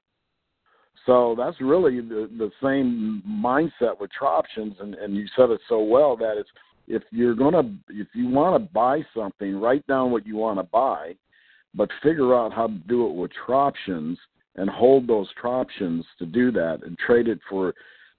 [1.07, 5.83] So that's really the the same mindset with Troptions, and, and you said it so
[5.83, 6.49] well that it's
[6.87, 10.63] if you're gonna if you want to buy something, write down what you want to
[10.63, 11.17] buy,
[11.75, 14.17] but figure out how to do it with troptions
[14.55, 17.75] and hold those troptions to do that and trade it for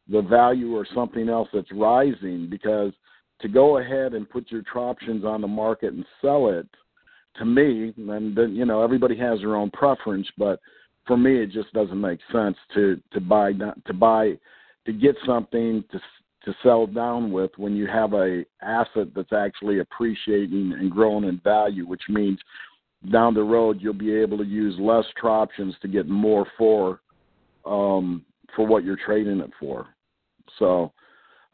[0.10, 2.92] the value or something else that's rising because
[3.40, 6.68] to go ahead and put your troptions on the market and sell it
[7.38, 10.60] to me and you know everybody has their own preference but
[11.06, 13.52] for me it just doesn't make sense to to buy
[13.86, 14.34] to buy
[14.86, 16.00] to get something to
[16.46, 21.42] to sell down with when you have a asset that's actually appreciating and growing in
[21.44, 22.40] value, which means
[23.12, 27.02] down the road you'll be able to use less Troptions to get more for
[27.66, 28.24] um,
[28.56, 29.88] for what you're trading it for.
[30.60, 30.94] So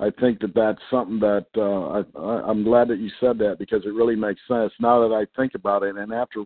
[0.01, 3.85] I think that that's something that uh, I, I'm glad that you said that because
[3.85, 6.43] it really makes sense now that I think about it, and after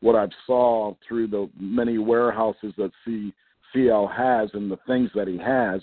[0.00, 3.32] what I've saw through the many warehouses that C,
[3.72, 5.80] CL has and the things that he has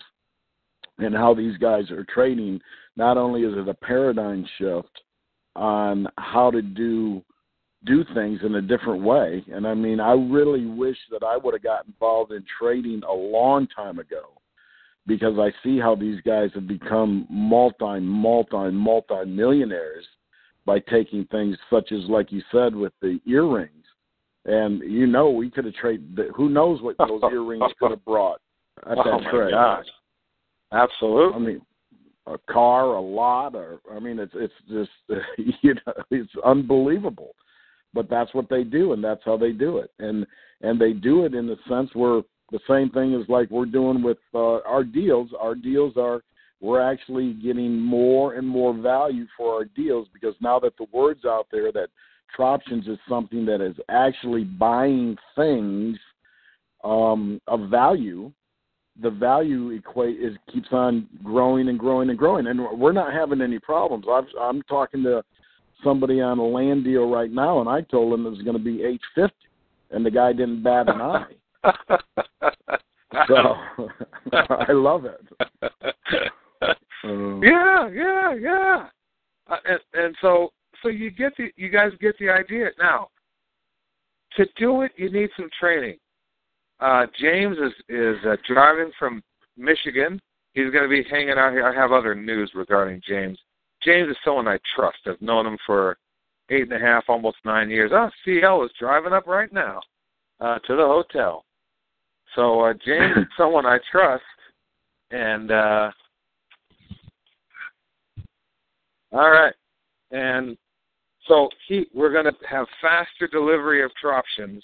[1.00, 2.62] and how these guys are trading,
[2.96, 5.02] not only is it a paradigm shift
[5.56, 7.24] on how to do
[7.86, 9.44] do things in a different way.
[9.52, 13.14] And I mean, I really wish that I would have got involved in trading a
[13.14, 14.42] long time ago
[15.08, 20.06] because I see how these guys have become multi, multi, multi millionaires
[20.66, 23.72] by taking things such as, like you said, with the earrings.
[24.46, 26.20] And you know, we could have traded.
[26.36, 28.42] Who knows what those earrings could have brought
[28.86, 29.52] at oh that my trade?
[29.52, 29.86] gosh.
[30.72, 31.36] Absolutely.
[31.36, 31.62] I mean,
[32.28, 34.92] a car, a lot, or I mean, it's it's just
[35.62, 37.36] you know it's unbelievable,
[37.94, 40.26] but that's what they do, and that's how they do it, and
[40.62, 44.04] and they do it in the sense where the same thing is like we're doing
[44.04, 45.30] with uh, our deals.
[45.40, 46.22] Our deals are
[46.62, 51.26] we're actually getting more and more value for our deals because now that the word's
[51.26, 51.90] out there that
[52.38, 55.98] Troptions is something that is actually buying things
[56.84, 58.32] um, of value
[59.02, 63.42] the value equate is keeps on growing and growing and growing, and we're not having
[63.42, 64.06] any problems.
[64.10, 65.24] I've, I'm talking to
[65.84, 68.64] somebody on a land deal right now, and I told him it was going to
[68.64, 69.36] be eight fifty,
[69.92, 71.34] and the guy didn't bat an eye.
[73.28, 73.56] so
[74.34, 75.22] I love it.
[77.04, 78.88] Um, yeah, yeah, yeah.
[79.50, 80.50] Uh, and, and so,
[80.82, 83.10] so you get the, you guys get the idea now.
[84.38, 85.98] To do it, you need some training.
[86.82, 89.24] Uh, James is is uh, driving from
[89.56, 90.20] Michigan.
[90.54, 91.66] He's going to be hanging out here.
[91.66, 93.38] I have other news regarding James.
[93.82, 94.98] James is someone I trust.
[95.06, 95.98] I've known him for
[96.50, 97.92] eight and a half, almost nine years.
[97.94, 99.80] Oh, CL is driving up right now
[100.40, 101.46] uh, to the hotel.
[102.36, 104.24] So uh, James is someone I trust,
[105.12, 105.92] and uh,
[109.12, 109.54] all right,
[110.12, 110.58] and
[111.28, 114.62] so he we're going to have faster delivery of Troptions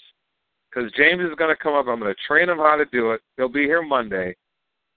[0.70, 1.86] because James is going to come up.
[1.88, 3.20] I'm going to train him how to do it.
[3.36, 4.36] He'll be here Monday.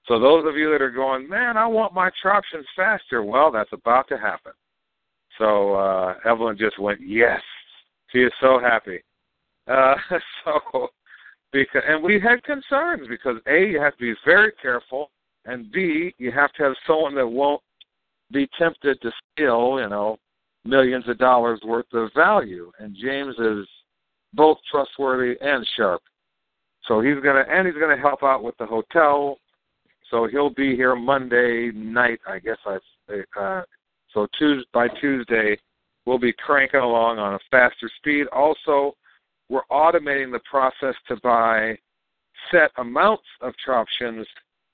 [0.08, 3.24] So those of you that are going, man, I want my troptions faster.
[3.24, 4.52] Well, that's about to happen.
[5.38, 7.42] So uh, Evelyn just went, yes.
[8.12, 9.04] She is so happy.
[9.68, 9.96] Uh,
[10.46, 10.90] so
[11.56, 15.10] because and we had concerns because a you have to be very careful,
[15.46, 17.62] and b you have to have someone that won't
[18.32, 20.18] be tempted to steal, you know,
[20.66, 22.72] millions of dollars worth of value.
[22.80, 23.68] And James is
[24.34, 26.02] both trustworthy and sharp.
[26.88, 29.38] So he's gonna and he's gonna help out with the hotel.
[30.12, 32.58] So he'll be here Monday night, I guess.
[32.66, 32.78] I
[33.40, 33.64] uh,
[34.14, 35.58] so Tuesday by Tuesday
[36.06, 38.28] we'll be cranking along on a faster speed.
[38.34, 38.96] Also,
[39.50, 41.78] we're automating the process to buy
[42.52, 44.26] set amounts of Troptions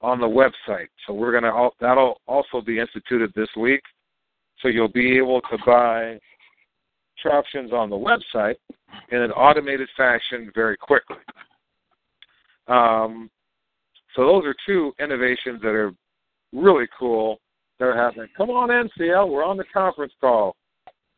[0.02, 0.88] on the website.
[1.06, 3.82] So we're gonna that'll also be instituted this week.
[4.60, 6.20] So you'll be able to buy
[7.24, 8.56] Troptions on the website
[9.12, 11.18] in an automated fashion very quickly.
[12.68, 13.30] Um,
[14.16, 15.92] so those are two innovations that are
[16.54, 17.40] really cool.
[17.80, 18.28] that are happening.
[18.36, 19.30] Come on in, CL.
[19.30, 20.56] We're on the conference call.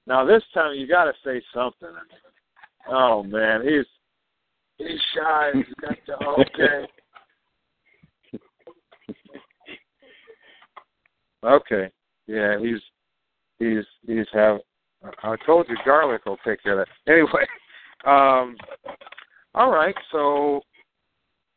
[0.06, 1.90] Now this time you got to say something.
[2.90, 3.86] Oh man, he's
[4.78, 5.52] he's shy.
[5.54, 6.88] He's got to okay.
[11.44, 11.92] Okay.
[12.28, 12.80] Yeah, he's
[13.60, 14.60] he's he's have.
[15.24, 16.94] I told you garlic will take care of that.
[17.12, 17.46] Anyway,
[18.06, 18.56] um,
[19.54, 19.96] all right.
[20.12, 20.62] So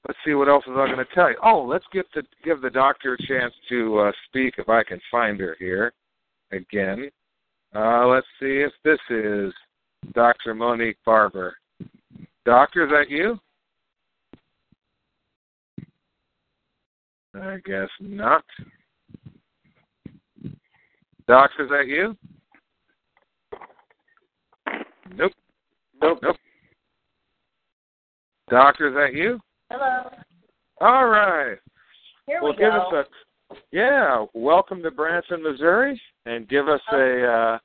[0.06, 1.36] let's see what else is I going to tell you.
[1.44, 5.00] Oh, let's get the give the doctor a chance to uh, speak if I can
[5.10, 5.92] find her here
[6.50, 7.08] again.
[7.74, 9.52] Uh, let's see if this is
[10.14, 10.54] Dr.
[10.54, 11.56] Monique Barber.
[12.44, 13.38] Doctor, is that you?
[17.34, 18.44] I guess not.
[21.28, 22.16] Doctor, is that you?
[25.14, 25.32] Nope.
[26.00, 26.18] Nope.
[26.22, 26.36] Nope.
[28.48, 29.40] Doctor, is that you?
[29.70, 30.08] Hello.
[30.80, 31.56] All right.
[32.26, 33.00] Here well, we give go.
[33.00, 33.06] us
[33.50, 34.24] a yeah.
[34.34, 37.58] Welcome to Branson, Missouri, and give us a uh,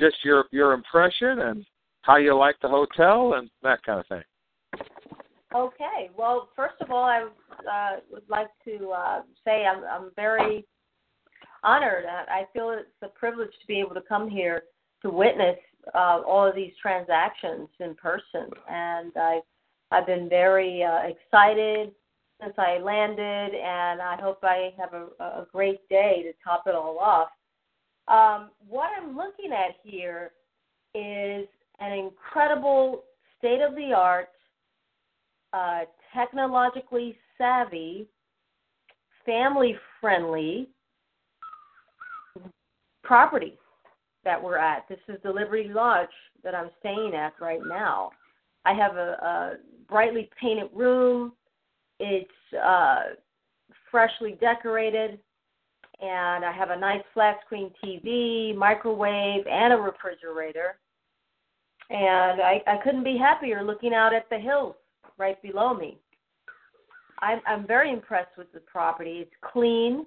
[0.00, 1.64] just your your impression and
[2.02, 4.22] how you like the hotel and that kind of thing.
[5.54, 6.10] Okay.
[6.16, 7.28] Well, first of all, I
[7.70, 10.64] uh, would like to uh, say I'm, I'm very
[11.62, 12.04] honored.
[12.06, 14.62] I feel it's a privilege to be able to come here
[15.02, 15.56] to witness
[15.94, 19.40] uh, all of these transactions in person, and I
[19.90, 21.92] I've been very uh, excited
[22.40, 26.74] since I landed, and I hope I have a, a great day to top it
[26.74, 27.28] all off.
[28.10, 30.32] Um, what I'm looking at here
[30.94, 31.46] is
[31.78, 33.04] an incredible
[33.38, 34.28] state of the art,
[35.52, 38.06] uh, technologically savvy,
[39.24, 40.68] family friendly
[43.04, 43.56] property
[44.24, 44.88] that we're at.
[44.88, 46.08] This is the Liberty Lodge
[46.42, 48.10] that I'm staying at right now.
[48.64, 49.52] I have a, a
[49.88, 51.32] brightly painted room.
[52.00, 52.28] It's
[52.62, 53.02] uh,
[53.90, 55.18] freshly decorated,
[56.00, 60.78] and I have a nice flat screen TV, microwave, and a refrigerator.
[61.90, 64.76] And I, I couldn't be happier looking out at the hills
[65.18, 65.98] right below me.
[67.20, 69.18] I'm, I'm very impressed with the property.
[69.22, 70.06] It's clean.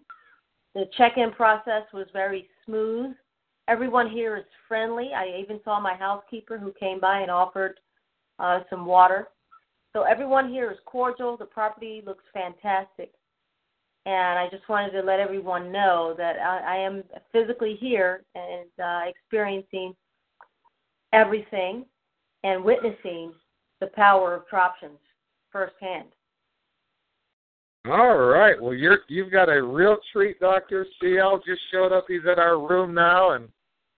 [0.74, 3.12] The check-in process was very smooth.
[3.68, 5.12] Everyone here is friendly.
[5.16, 7.80] I even saw my housekeeper who came by and offered
[8.40, 9.28] uh, some water.
[9.94, 11.38] So everyone here is cordial.
[11.38, 13.12] The property looks fantastic.
[14.06, 18.68] And I just wanted to let everyone know that I, I am physically here and
[18.84, 19.96] uh, experiencing
[21.14, 21.86] everything
[22.44, 23.34] and witnessing
[23.80, 25.00] the power of Troptions
[25.52, 26.10] firsthand.
[27.86, 28.62] All right.
[28.62, 30.86] Well, you're you've got a real treat, Doctor.
[31.02, 32.06] CL just showed up.
[32.08, 33.50] He's at our room now, and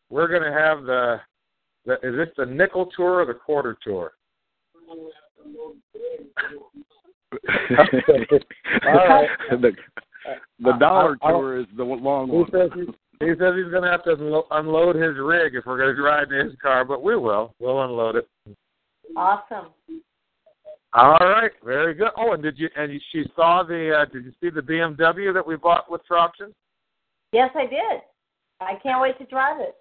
[0.09, 1.19] we're going to have the,
[1.85, 1.93] the.
[2.01, 4.13] Is this the nickel tour or the quarter tour?
[8.85, 9.27] All right.
[9.51, 9.71] the
[10.59, 12.51] the dollar I- I- tour is the long He one.
[12.51, 12.87] says he's,
[13.19, 16.01] he says he's going to have to unlo- unload his rig if we're going to
[16.01, 17.53] drive in his car, but we will.
[17.59, 18.27] We'll unload it.
[19.15, 19.67] Awesome.
[20.93, 21.51] All right.
[21.63, 22.09] Very good.
[22.17, 22.69] Oh, and did you?
[22.75, 23.93] And you- she saw the?
[24.01, 26.53] Uh, did you see the BMW that we bought with Troptions?
[27.31, 28.01] Yes, I did.
[28.61, 29.75] I can't wait to drive it.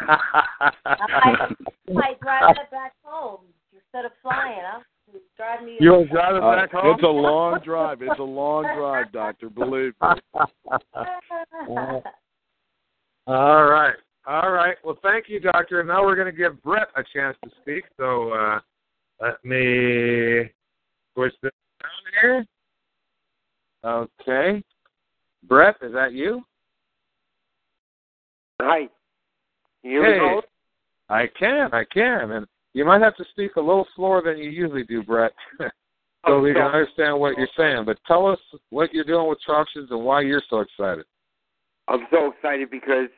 [0.00, 1.50] I
[1.92, 3.40] might drive it back home
[3.74, 4.60] instead of flying.
[4.62, 4.80] Huh?
[5.36, 5.76] Drive me.
[5.80, 6.94] You'll drive it Uh, back home.
[6.94, 8.02] it's a long drive.
[8.02, 9.48] It's a long drive, doctor.
[9.48, 10.08] Believe me.
[13.26, 13.94] All right.
[14.26, 14.76] All right.
[14.84, 15.82] Well, thank you, Doctor.
[15.84, 17.84] Now we're going to give Brett a chance to speak.
[17.96, 18.60] So uh,
[19.20, 20.50] let me
[21.14, 21.90] push this down
[22.20, 22.46] here.
[23.84, 24.62] Okay.
[25.44, 26.42] Brett, is that you?
[28.60, 28.88] Hi.
[29.82, 30.18] You Hey.
[30.18, 30.42] Paul?
[31.08, 31.70] I can.
[31.72, 32.32] I can.
[32.32, 32.46] And
[32.78, 35.66] you might have to speak a little slower than you usually do, Brett, so
[36.24, 36.82] Oh, we can sorry.
[36.82, 37.84] understand what you're saying.
[37.84, 38.38] But tell us
[38.70, 41.04] what you're doing with Troptions and why you're so excited.
[41.88, 43.08] I'm so excited because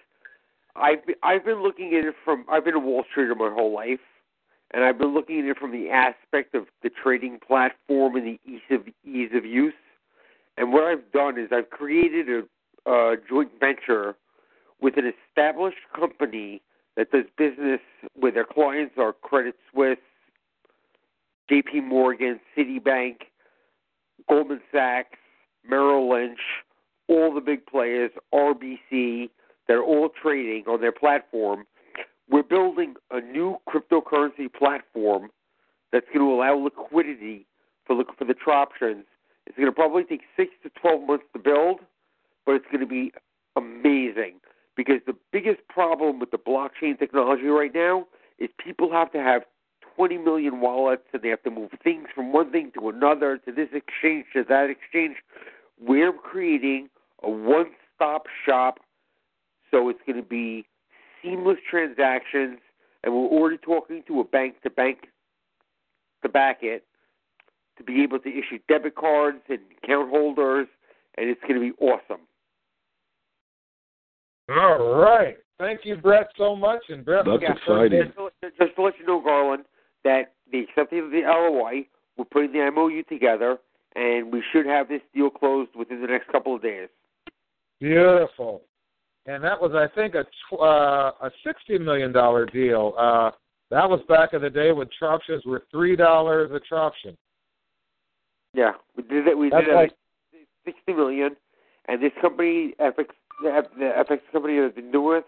[0.77, 3.75] I've been, I've been looking at it from I've been a Wall Streeter my whole
[3.75, 4.01] life,
[4.71, 8.41] and I've been looking at it from the aspect of the trading platform and the
[8.51, 9.75] ease of ease of use.
[10.57, 12.29] And what I've done is I've created
[12.87, 14.15] a, a joint venture
[14.81, 16.63] with an established company
[17.01, 17.81] that does business
[18.21, 19.97] with their clients are Credit Suisse,
[21.49, 21.81] J.P.
[21.81, 23.17] Morgan, Citibank,
[24.29, 25.19] Goldman Sachs,
[25.67, 26.39] Merrill Lynch,
[27.09, 29.31] all the big players, RBC,
[29.67, 31.65] they're all trading on their platform.
[32.29, 35.31] We're building a new cryptocurrency platform
[35.93, 37.47] that's going to allow liquidity
[37.87, 39.05] for the, for the Troptions.
[39.47, 41.81] It's going to probably take six to twelve months to build,
[42.45, 43.11] but it's going to be
[43.57, 44.35] amazing
[44.81, 48.07] because the biggest problem with the blockchain technology right now
[48.39, 49.43] is people have to have
[49.95, 53.53] 20 million wallets and they have to move things from one thing to another to
[53.53, 55.17] this exchange to that exchange.
[55.79, 56.89] We're creating
[57.23, 58.79] a one stop shop
[59.71, 60.65] so it's going to be
[61.23, 62.61] seamless transactions
[63.05, 65.09] and we're already talking to a bank to bank
[66.23, 66.87] to back it
[67.77, 70.69] to be able to issue debit cards and account holders
[71.19, 72.23] and it's going to be awesome.
[74.51, 75.37] All right.
[75.59, 76.81] Thank you, Brett, so much.
[76.89, 78.03] And Brett, That's looking exciting.
[78.05, 79.65] Just to, just to let you know, Garland,
[80.05, 81.87] that the acceptance of the LOI,
[82.17, 83.59] we're putting the MOU together,
[83.95, 86.89] and we should have this deal closed within the next couple of days.
[87.81, 88.63] Beautiful.
[89.27, 92.95] And that was, I think, a tw- uh, a sixty million dollar deal.
[92.99, 93.31] Uh,
[93.71, 97.17] that was back in the day when Troptions were three dollars a Troption.
[98.55, 99.37] Yeah, we did it.
[99.37, 99.91] We That's did it like
[100.33, 101.37] at sixty million,
[101.87, 103.07] and this company, FX,
[103.43, 103.85] the F- the
[104.15, 105.25] FX company that I've been doing with,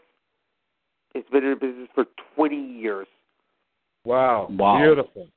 [1.14, 3.06] it's been in business for twenty years.
[4.04, 4.78] wow, Wow.
[4.78, 5.28] beautiful.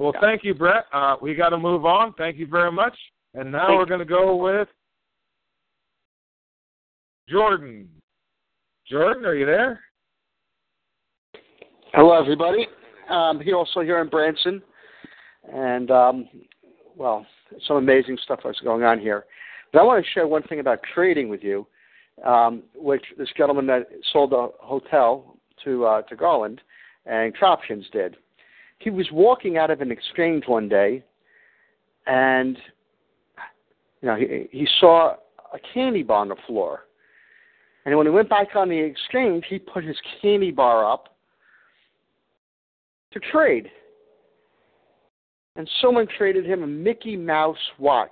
[0.00, 0.20] Well, Yeah.
[0.20, 0.86] thank you, Brett.
[0.92, 2.14] Uh, we got to move on.
[2.14, 2.96] Thank you very much.
[3.34, 4.68] And now Thank we're going to go with
[7.28, 7.88] Jordan.
[8.88, 9.80] Jordan, are you there?
[11.92, 12.66] Hello, everybody.
[13.08, 14.62] Um, here also here in Branson,
[15.52, 16.28] and um,
[16.96, 17.26] well,
[17.66, 19.24] some amazing stuff that's going on here.
[19.72, 21.66] But I want to share one thing about trading with you,
[22.24, 26.60] um, which this gentleman that sold the hotel to uh, to Garland
[27.06, 28.16] and Troptions did.
[28.78, 31.04] He was walking out of an exchange one day,
[32.06, 32.56] and
[34.02, 35.14] you know he he saw
[35.52, 36.86] a candy bar on the floor.
[37.84, 41.16] And when he went back on the exchange, he put his candy bar up
[43.12, 43.70] to trade.
[45.56, 48.10] And someone traded him a Mickey Mouse watch.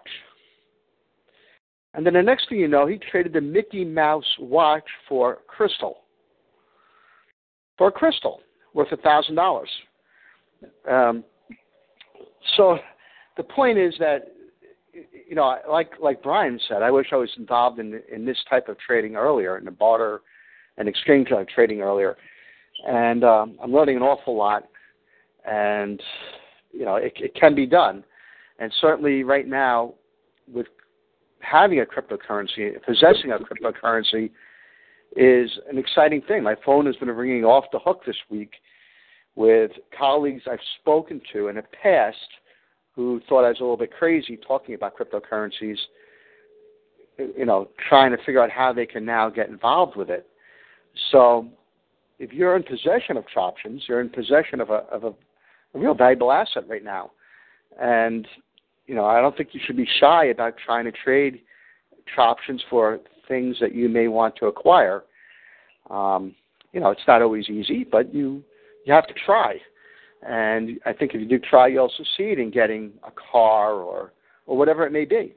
[1.99, 5.97] And then the next thing you know, he traded the Mickey Mouse watch for crystal.
[7.77, 8.39] For crystal
[8.73, 9.69] worth a thousand dollars.
[10.89, 11.25] Um,
[12.57, 12.79] so
[13.37, 14.29] the point is that
[15.29, 18.69] you know, like like Brian said, I wish I was involved in in this type
[18.69, 20.21] of trading earlier, in the barter
[20.77, 22.17] and exchange trading earlier,
[22.87, 24.69] and um, I'm learning an awful lot,
[25.45, 26.01] and
[26.71, 28.05] you know, it, it can be done,
[28.61, 29.95] and certainly right now,
[30.47, 30.69] with
[31.41, 34.31] having a cryptocurrency, possessing a cryptocurrency,
[35.17, 36.43] is an exciting thing.
[36.43, 38.53] My phone has been ringing off the hook this week
[39.37, 42.17] with colleagues I've spoken to in the past
[42.95, 45.79] who thought I was a little bit crazy talking about cryptocurrencies,
[47.17, 50.29] you know, trying to figure out how they can now get involved with it.
[51.13, 51.49] So
[52.19, 55.95] if you're in possession of Troptions, you're in possession of a of a, a real
[55.95, 57.13] valuable asset right now.
[57.81, 58.27] And,
[58.89, 61.41] you know, I don't think you should be shy about trying to trade
[62.17, 65.05] Troptions for things that you may want to acquire.
[65.91, 66.35] Um,
[66.73, 68.43] you know, it's not always easy, but you
[68.87, 69.57] you have to try.
[70.27, 74.13] And I think if you do try, you'll succeed in getting a car or
[74.47, 75.35] or whatever it may be.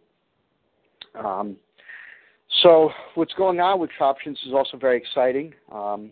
[1.13, 1.57] Um,
[2.63, 5.53] so what's going on with Troptions is also very exciting.
[5.73, 6.11] Um,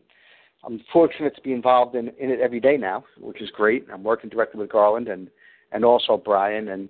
[0.66, 3.88] I'm fortunate to be involved in, in it every day now, which is great.
[3.92, 5.30] I'm working directly with Garland and
[5.72, 6.90] and also Brian, and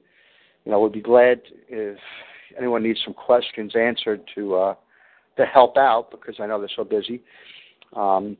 [0.65, 1.97] you know, would be glad if
[2.57, 4.75] anyone needs some questions answered to uh,
[5.37, 7.21] to help out because I know they're so busy.
[7.95, 8.37] Um,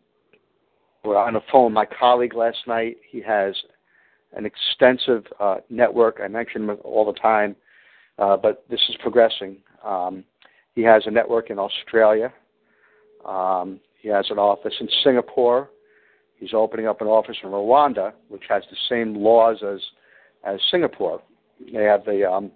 [1.04, 1.74] we're on the phone.
[1.74, 3.56] My colleague last night, he has
[4.34, 6.20] an extensive uh, network.
[6.24, 7.56] I mention him all the time,
[8.18, 9.58] uh, but this is progressing.
[9.84, 10.24] Um,
[10.76, 12.34] he has a network in Australia.
[13.26, 15.70] Um, he has an office in Singapore.
[16.36, 19.80] He's opening up an office in Rwanda, which has the same laws as
[20.46, 21.22] as Singapore.
[21.74, 22.52] They have the um,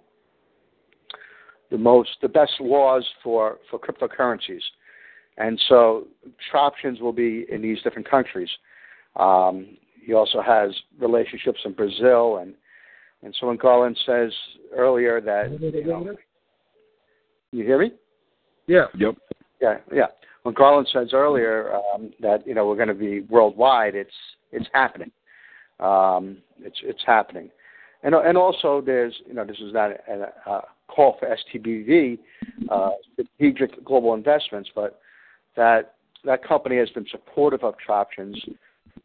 [1.70, 4.62] the most the best laws for for cryptocurrencies.
[5.36, 6.06] And so
[6.52, 8.48] Troptions will be in these different countries.
[9.16, 12.54] Um, he also has relationships in Brazil, and
[13.22, 14.32] and so when Garland says
[14.76, 16.16] earlier that you, know,
[17.52, 17.92] you hear me?
[18.66, 18.86] Yeah.
[18.96, 19.16] Yep.
[19.60, 20.06] Yeah, yeah.
[20.42, 24.14] When Garland says earlier um, that you know we're going to be worldwide, it's
[24.52, 25.10] it's happening.
[25.80, 27.50] Um, it's it's happening,
[28.04, 32.18] and and also there's you know this is not a, a call for STBV,
[32.70, 35.00] uh, strategic global investments, but
[35.56, 35.94] that
[36.24, 38.36] that company has been supportive of Troptions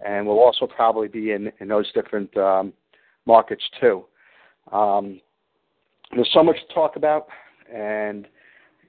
[0.06, 2.74] and will also probably be in, in those different um,
[3.26, 4.06] markets too.
[4.72, 5.20] Um,
[6.14, 7.28] there's so much to talk about,
[7.74, 8.28] and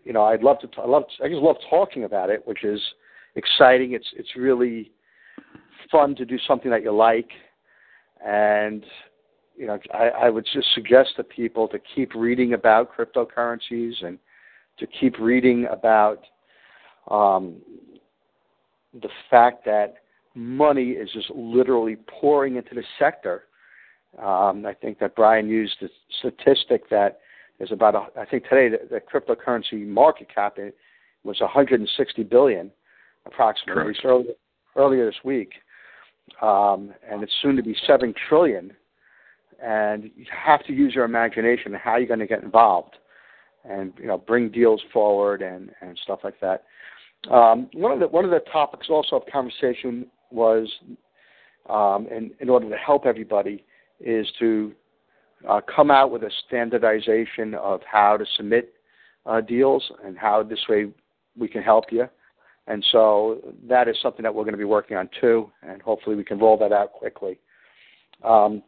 [0.04, 0.66] you know I'd love to.
[0.66, 1.04] T- I love.
[1.22, 2.80] I just love talking about it, which is
[3.36, 3.92] exciting.
[3.92, 4.90] It's it's really
[5.90, 7.30] fun to do something that you like,
[8.24, 8.84] and
[9.60, 14.18] you know I, I would just suggest to people to keep reading about cryptocurrencies and
[14.78, 16.24] to keep reading about
[17.10, 17.56] um,
[18.94, 19.96] the fact that
[20.34, 23.44] money is just literally pouring into the sector.
[24.18, 27.20] Um, I think that Brian used the statistic that
[27.60, 27.94] is about.
[27.94, 30.56] A, I think today the, the cryptocurrency market cap
[31.22, 32.70] was 160 billion,
[33.26, 34.32] approximately earlier,
[34.74, 35.52] earlier this week,
[36.40, 38.72] um, and it's soon to be seven trillion.
[39.62, 42.96] And you have to use your imagination how you're going to get involved,
[43.64, 46.64] and you know bring deals forward and and stuff like that.
[47.30, 50.68] Um, one of the one of the topics also of conversation was,
[51.68, 53.64] um, in in order to help everybody,
[54.00, 54.72] is to
[55.48, 58.72] uh, come out with a standardization of how to submit
[59.26, 60.86] uh, deals and how this way
[61.36, 62.06] we can help you.
[62.66, 63.38] And so
[63.68, 66.38] that is something that we're going to be working on too, and hopefully we can
[66.38, 67.38] roll that out quickly.
[68.22, 68.62] Um,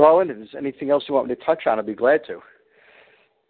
[0.00, 2.40] Garland, if there's anything else you want me to touch on, I'd be glad to.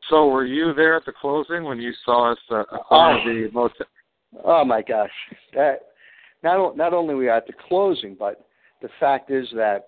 [0.09, 3.19] So, were you there at the closing when you saw us uh, Oh.
[3.25, 3.75] the most?
[4.45, 5.11] Oh my gosh,
[5.55, 5.81] that
[6.43, 8.47] not not only we at the closing, but
[8.81, 9.87] the fact is that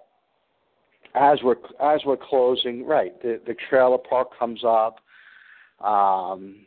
[1.14, 4.96] as we're as we're closing, right, the the trailer park comes up.
[5.84, 6.66] Um,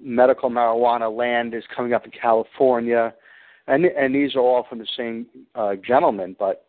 [0.00, 3.14] medical marijuana land is coming up in California,
[3.66, 6.36] and and these are all from the same uh, gentleman.
[6.38, 6.64] But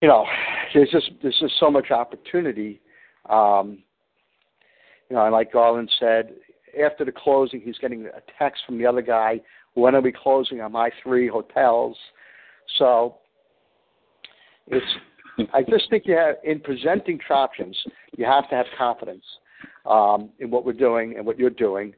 [0.00, 0.24] you know,
[0.74, 2.80] there's just there's just so much opportunity.
[3.28, 3.82] Um,
[5.08, 6.34] you know, and like Garland said,
[6.82, 9.40] after the closing, he's getting a text from the other guy.
[9.74, 11.96] When are we closing on my three hotels?
[12.78, 13.16] So
[14.66, 14.86] it's.
[15.54, 17.74] I just think you have in presenting Troptions,
[18.16, 19.24] you have to have confidence
[19.86, 21.94] um, in what we're doing and what you're doing,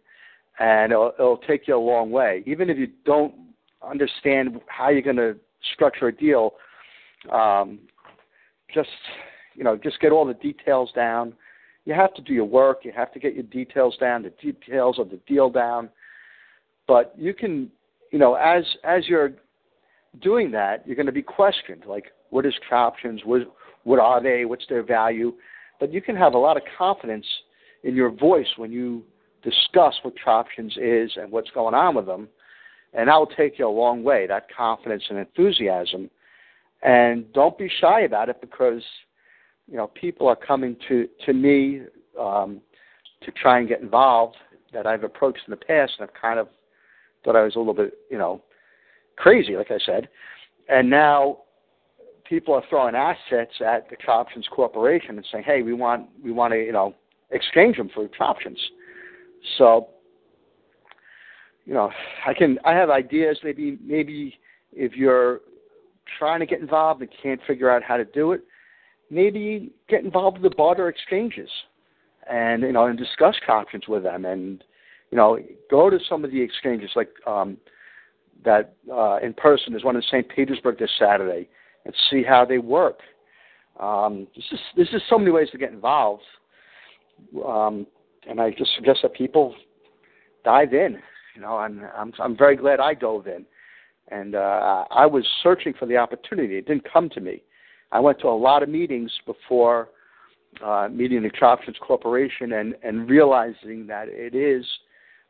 [0.61, 2.45] and it'll, it'll take you a long way.
[2.47, 3.35] Even if you don't
[3.83, 5.35] understand how you're going to
[5.75, 6.53] structure a deal,
[7.33, 7.81] um,
[8.73, 8.89] just
[9.55, 11.35] you know, just get all the details down.
[11.85, 12.85] You have to do your work.
[12.85, 15.89] You have to get your details down, the details of the deal down.
[16.87, 17.71] But you can,
[18.11, 19.33] you know, as as you're
[20.21, 21.85] doing that, you're going to be questioned.
[21.87, 23.25] Like, what is Troptions?
[23.25, 23.43] What
[23.85, 24.45] what are they?
[24.45, 25.33] What's their value?
[25.81, 27.27] But you can have a lot of confidence
[27.83, 29.03] in your voice when you
[29.43, 32.29] discuss what Troptions is and what's going on with them,
[32.95, 34.27] and that will take you a long way.
[34.29, 36.11] That confidence and enthusiasm,
[36.83, 38.83] and don't be shy about it because
[39.69, 41.83] you know people are coming to to me
[42.19, 42.61] um,
[43.23, 44.37] to try and get involved
[44.73, 46.49] that I've approached in the past and I've kind of
[47.25, 48.43] thought I was a little bit you know
[49.17, 50.09] crazy, like I said,
[50.69, 51.39] and now
[52.29, 56.53] people are throwing assets at the Troptions Corporation and saying, "Hey, we want we want
[56.53, 56.95] to you know
[57.31, 58.59] exchange them for Troptions."
[59.59, 59.89] So,
[61.65, 61.91] you know,
[62.27, 63.39] I can I have ideas.
[63.45, 64.39] Maybe maybe
[64.73, 65.41] if you're
[66.19, 68.43] trying to get involved and can't figure out how to do it,
[69.11, 71.51] maybe get involved with the barter exchanges,
[72.31, 74.65] and you know, and discuss Troptions with them, and
[75.11, 75.39] you know,
[75.71, 77.59] go to some of the exchanges like um,
[78.45, 79.73] that uh, in person.
[79.73, 80.29] There's one in St.
[80.29, 81.49] Petersburg this Saturday,
[81.85, 83.01] and see how they work.
[83.79, 86.23] Um, this is there's just so many ways to get involved,
[87.45, 87.87] um,
[88.29, 89.55] and I just suggest that people
[90.45, 90.99] dive in.
[91.35, 93.45] You know, and I'm I'm very glad I dove in,
[94.09, 96.57] and uh, I was searching for the opportunity.
[96.57, 97.43] It didn't come to me.
[97.93, 99.89] I went to a lot of meetings before
[100.65, 104.65] uh, meeting the Troptions Corporation and and realizing that it is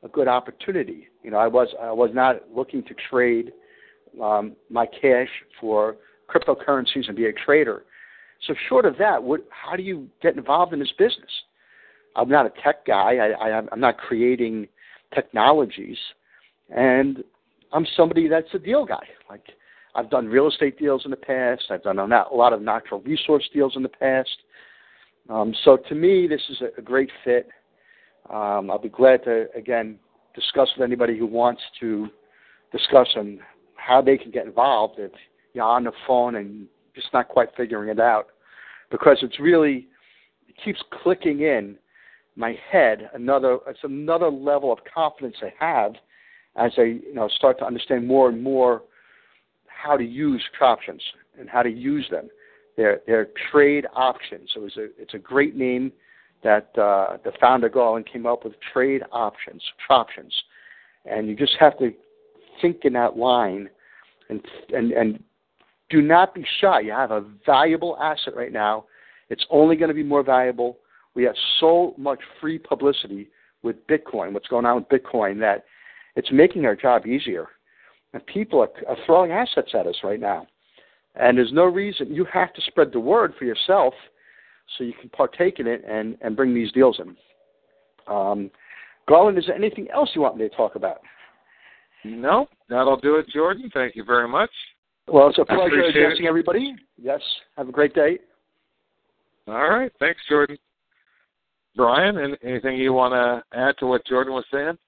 [0.02, 1.08] a good opportunity.
[1.22, 3.52] You know, I was I was not looking to trade
[4.20, 5.28] um, my cash
[5.60, 5.96] for
[6.28, 7.84] cryptocurrencies and be a trader.
[8.46, 11.30] So short of that, what, how do you get involved in this business?
[12.16, 13.16] I'm not a tech guy.
[13.16, 14.66] I, I, I'm not creating
[15.14, 15.96] technologies,
[16.74, 17.22] and
[17.72, 19.06] I'm somebody that's a deal guy.
[19.28, 19.44] Like
[19.94, 21.64] I've done real estate deals in the past.
[21.70, 24.30] I've done a lot of natural resource deals in the past.
[25.28, 27.48] Um, so to me, this is a, great fit.
[28.30, 29.98] Um, I'll be glad to again
[30.34, 32.08] discuss with anybody who wants to
[32.72, 33.40] discuss on
[33.76, 35.12] how they can get involved if
[35.54, 38.28] you're on the phone and just not quite figuring it out,
[38.90, 39.88] because it's really
[40.48, 41.76] it keeps clicking in
[42.34, 45.92] my head another it's another level of confidence I have
[46.56, 48.82] as they you know start to understand more and more
[49.66, 51.00] how to use Troptions
[51.38, 52.28] and how to use them.
[52.76, 54.50] They're they're trade options.
[54.54, 55.92] So it's a it's a great name
[56.42, 60.32] that uh, the founder Garland came up with trade options, options,
[61.04, 61.92] and you just have to
[62.60, 63.68] think in that line
[64.28, 64.40] and
[64.74, 65.22] and and
[65.90, 66.80] do not be shy.
[66.80, 68.84] You have a valuable asset right now.
[69.28, 70.78] It's only going to be more valuable.
[71.14, 73.28] We have so much free publicity
[73.62, 75.64] with Bitcoin, what's going on with Bitcoin, that
[76.16, 77.48] it's making our job easier.
[78.12, 80.46] And people are, are throwing assets at us right now.
[81.14, 82.14] And there's no reason.
[82.14, 83.94] You have to spread the word for yourself
[84.76, 87.16] so you can partake in it and, and bring these deals in.
[88.12, 88.50] Um,
[89.08, 91.00] Garland, is there anything else you want me to talk about?
[92.04, 93.70] No, that'll do it, Jordan.
[93.72, 94.50] Thank you very much.
[95.06, 96.28] Well, it's a pleasure addressing it.
[96.28, 96.74] everybody.
[97.00, 97.20] Yes.
[97.56, 98.18] Have a great day.
[99.48, 99.92] All right.
[99.98, 100.56] Thanks, Jordan.
[101.76, 104.78] Brian, an- anything you want to add to what Jordan was saying?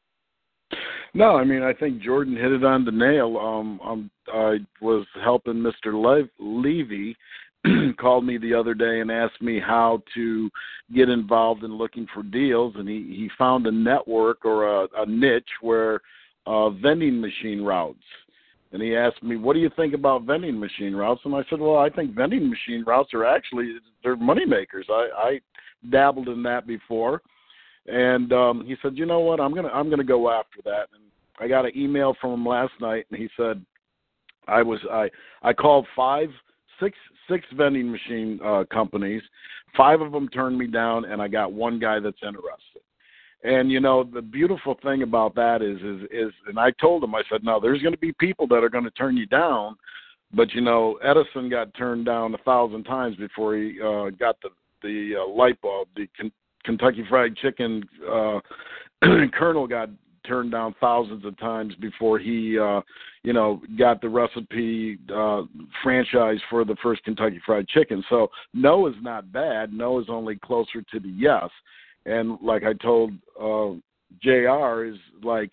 [1.14, 3.38] No, I mean I think Jordan hit it on the nail.
[3.38, 5.94] Um, um I was helping Mr.
[5.94, 7.16] Le- Levy
[7.98, 10.50] called me the other day and asked me how to
[10.94, 15.06] get involved in looking for deals, and he he found a network or a, a
[15.06, 16.00] niche where
[16.46, 18.02] uh, vending machine routes.
[18.72, 21.60] And he asked me, "What do you think about vending machine routes?" And I said,
[21.60, 24.86] "Well, I think vending machine routes are actually they're money makers.
[24.90, 25.40] I, I
[25.90, 27.22] dabbled in that before."
[27.86, 29.40] And um, he said, "You know what?
[29.40, 31.04] I'm gonna I'm gonna go after that." And
[31.38, 33.64] I got an email from him last night, and he said,
[34.48, 35.10] "I was I
[35.42, 36.30] I called five
[36.80, 36.96] six
[37.28, 39.22] six vending machine uh, companies.
[39.76, 42.80] Five of them turned me down, and I got one guy that's interested."
[43.42, 47.14] And you know the beautiful thing about that is is is, and I told him
[47.14, 49.76] I said, "No, there's going to be people that are going to turn you down."
[50.32, 54.48] But you know, Edison got turned down a thousand times before he uh, got the
[54.82, 55.88] the uh, light bulb.
[55.94, 56.32] The Ken-
[56.64, 58.40] Kentucky Fried Chicken uh,
[59.38, 59.90] Colonel got
[60.26, 62.80] turned down thousands of times before he, uh,
[63.22, 65.42] you know, got the recipe uh,
[65.82, 68.02] franchise for the first Kentucky Fried Chicken.
[68.08, 69.72] So no is not bad.
[69.72, 71.48] No is only closer to the yes.
[72.06, 73.72] And like I told uh,
[74.22, 74.84] Jr.
[74.84, 75.50] is like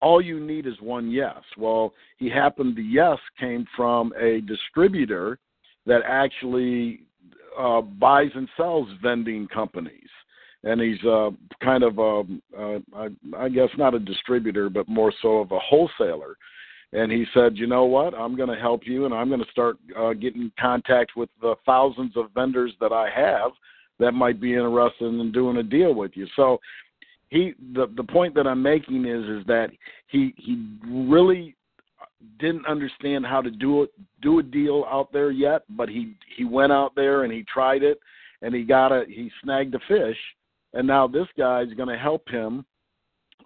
[0.00, 1.40] all you need is one yes.
[1.56, 5.38] Well, he happened the yes came from a distributor
[5.86, 7.00] that actually
[7.58, 10.08] uh, buys and sells vending companies,
[10.64, 11.30] and he's uh,
[11.62, 15.58] kind of um, uh, I, I guess not a distributor, but more so of a
[15.58, 16.36] wholesaler.
[16.92, 18.14] And he said, you know what?
[18.14, 21.28] I'm going to help you, and I'm going to start uh, getting in contact with
[21.40, 23.50] the thousands of vendors that I have
[23.98, 26.26] that might be interested in doing a deal with you.
[26.34, 26.60] So
[27.30, 29.70] he the the point that I'm making is is that
[30.06, 31.56] he he really
[32.38, 33.90] didn't understand how to do it
[34.22, 37.82] do a deal out there yet, but he he went out there and he tried
[37.82, 37.98] it
[38.42, 40.18] and he got a he snagged a fish
[40.74, 42.64] and now this guy is going to help him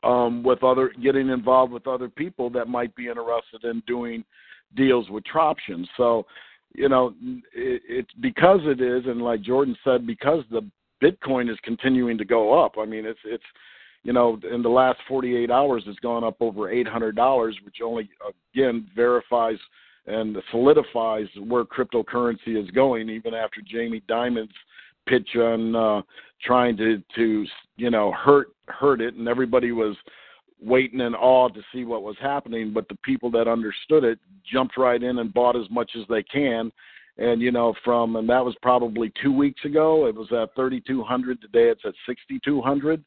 [0.04, 4.24] um with other getting involved with other people that might be interested in doing
[4.76, 5.86] deals with Troption.
[5.96, 6.26] So,
[6.74, 7.14] you know,
[7.54, 10.62] it, it's because it is and like Jordan said because the
[11.02, 12.74] Bitcoin is continuing to go up.
[12.78, 13.44] I mean, it's it's
[14.04, 18.08] you know, in the last 48 hours, it's gone up over $800, which only
[18.54, 19.58] again verifies
[20.06, 23.10] and solidifies where cryptocurrency is going.
[23.10, 24.54] Even after Jamie Dimon's
[25.09, 26.02] pitch on uh,
[26.42, 27.46] trying to to
[27.76, 29.96] you know hurt hurt it, and everybody was
[30.61, 34.18] waiting in awe to see what was happening, but the people that understood it
[34.50, 36.72] jumped right in and bought as much as they can.
[37.16, 40.06] And you know, from and that was probably two weeks ago.
[40.06, 41.40] It was at 3,200.
[41.40, 43.04] Today, it's at 6,200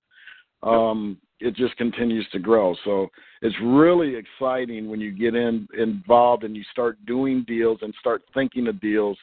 [0.63, 2.75] um, it just continues to grow.
[2.85, 3.07] So
[3.41, 8.21] it's really exciting when you get in involved and you start doing deals and start
[8.33, 9.17] thinking of deals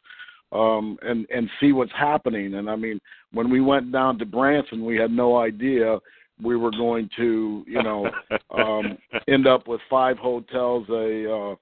[0.52, 2.54] um, and and see what's happening.
[2.54, 3.00] And I mean,
[3.32, 5.98] when we went down to Branson, we had no idea
[6.42, 8.10] we were going to, you know,
[8.56, 11.54] um, end up with five hotels, a, uh,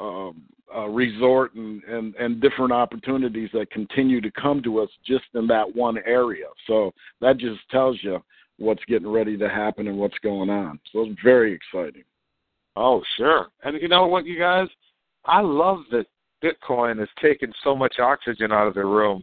[0.00, 0.32] uh,
[0.74, 5.46] a resort, and, and and different opportunities that continue to come to us just in
[5.48, 6.46] that one area.
[6.66, 8.22] So that just tells you
[8.58, 10.78] what's getting ready to happen and what's going on.
[10.92, 12.04] So it's very exciting.
[12.76, 13.48] Oh, sure.
[13.64, 14.68] And you know what, you guys?
[15.24, 16.06] I love that
[16.42, 19.22] Bitcoin has taken so much oxygen out of the room.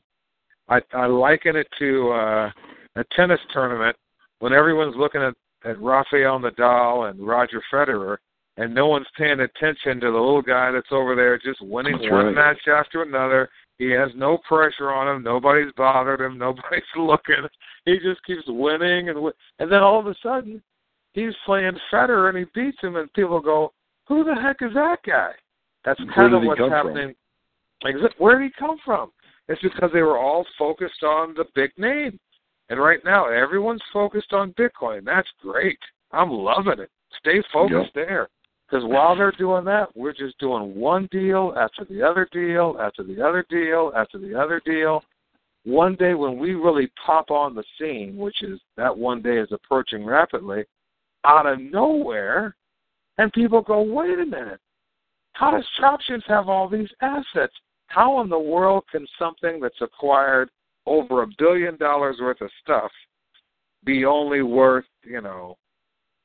[0.70, 2.52] I, I liken it to uh,
[2.96, 3.96] a tennis tournament
[4.40, 5.34] when everyone's looking at,
[5.70, 8.18] at Rafael Nadal and Roger Federer,
[8.58, 12.12] and no one's paying attention to the little guy that's over there just winning That's
[12.12, 12.36] one right.
[12.36, 13.50] match after another.
[13.78, 15.24] He has no pressure on him.
[15.24, 16.38] Nobody's bothered him.
[16.38, 17.48] Nobody's looking.
[17.86, 20.62] He just keeps winning and wi- and then all of a sudden
[21.14, 23.72] he's playing Federer and he beats him and people go,
[24.08, 25.32] "Who the heck is that guy?"
[25.88, 26.88] That's kind of what's come from?
[26.88, 27.16] happening.
[27.86, 29.12] Exa- Where did he come from?
[29.48, 32.20] It's because they were all focused on the big name.
[32.70, 35.06] And right now everyone's focused on Bitcoin.
[35.06, 35.80] That's great.
[36.12, 36.92] I'm loving it.
[37.20, 38.28] Stay focused there.
[38.70, 43.02] Because while they're doing that, we're just doing one deal after the other deal, after
[43.02, 45.02] the other deal, after the other deal.
[45.64, 49.48] One day when we really pop on the scene, which is that one day is
[49.54, 50.66] approaching rapidly,
[51.24, 52.58] out of nowhere,
[53.18, 54.60] and people go, wait a minute,
[55.38, 57.54] how does Troptions have all these assets?
[57.88, 60.50] How in the world can something that's acquired
[60.88, 62.92] over a billion dollars worth of stuff
[63.86, 65.56] be only worth, you know,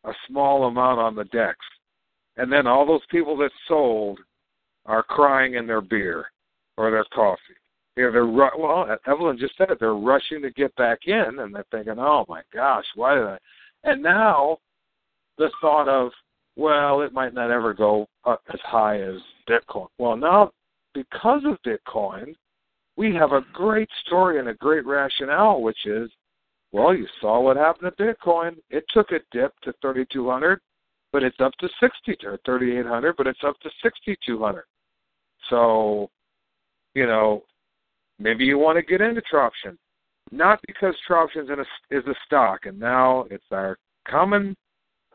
[0.04, 1.56] a small amount on the DEX?
[2.38, 4.18] And then all those people that sold
[4.86, 6.26] are crying in their beer
[6.78, 7.38] or their coffee.
[7.96, 8.96] You know, they're well.
[9.06, 9.78] Evelyn just said it.
[9.78, 13.38] They're rushing to get back in, and they're thinking, "Oh my gosh, why did I?"
[13.84, 14.56] And now
[15.36, 16.10] the thought of,
[16.56, 19.16] well, it might not ever go up as high as
[19.48, 19.88] Bitcoin.
[19.98, 20.50] Well, now
[20.94, 22.34] because of Bitcoin,
[22.96, 26.10] we have a great story and a great rationale, which is,
[26.72, 28.56] well, you saw what happened to Bitcoin.
[28.70, 30.60] It took a dip to 3,200,
[31.12, 34.64] but it's up to 60 or 3,800, but it's up to 6,200.
[35.48, 36.10] So,
[36.94, 37.44] you know,
[38.18, 39.76] maybe you want to get into Troption,
[40.30, 41.44] not because Troption
[41.90, 44.54] is a stock, and now it's our common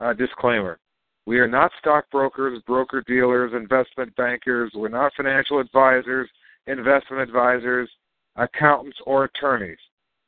[0.01, 0.79] uh, disclaimer.
[1.27, 4.71] We are not stockbrokers, broker dealers, investment bankers.
[4.73, 6.29] We're not financial advisors,
[6.67, 7.89] investment advisors,
[8.37, 9.77] accountants, or attorneys.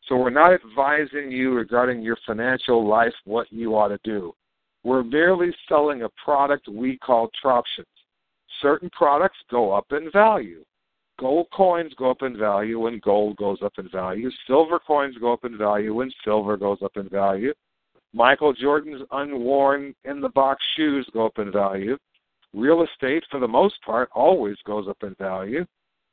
[0.10, 4.34] So we're not advising you regarding your financial life what you ought to do.
[4.84, 7.86] We're merely selling a product we call Troptions.
[8.62, 10.66] Certain products go up in value.
[11.18, 14.30] Gold coins go up in value when gold goes up in value.
[14.48, 17.54] Silver coins go up in value when silver goes up in value.
[18.14, 21.98] Michael Jordan's unworn in the box shoes go up in value.
[22.54, 25.66] Real estate, for the most part, always goes up in value,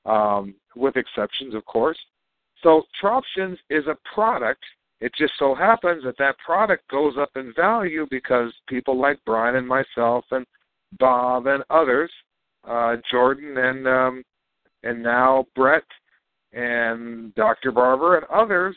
[0.05, 1.99] um, with exceptions, of course.
[2.63, 4.63] So, Troptions is a product.
[5.01, 9.57] It just so happens that that product goes up in value because people like Brian
[9.57, 10.47] and myself and
[10.99, 12.11] Bob and others,
[12.65, 14.23] uh, Jordan and um,
[14.83, 15.85] and now Brett
[16.53, 17.73] and Dr.
[17.73, 18.77] Barber and others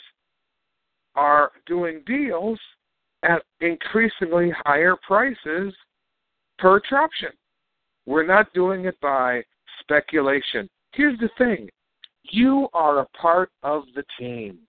[1.16, 2.60] are doing deals
[3.24, 5.74] at increasingly higher prices
[6.58, 7.34] per Troption.
[8.06, 9.44] We're not doing it by
[9.82, 10.70] speculation.
[10.94, 11.70] Here's the thing
[12.32, 14.60] you are a part of the team.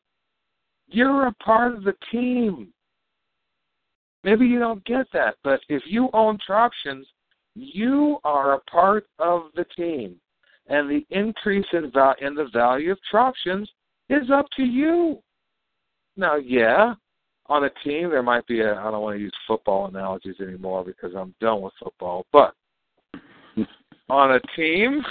[0.89, 2.73] You're a part of the team.
[4.25, 7.05] Maybe you don't get that, but if you own Troptions,
[7.55, 10.17] you are a part of the team.
[10.67, 13.67] And the increase in, val- in the value of Troptions
[14.09, 15.19] is up to you.
[16.17, 16.95] Now, yeah,
[17.51, 20.85] on a team, there might be a, I don't want to use football analogies anymore
[20.85, 22.55] because I'm done with football, but
[24.09, 25.03] on a team,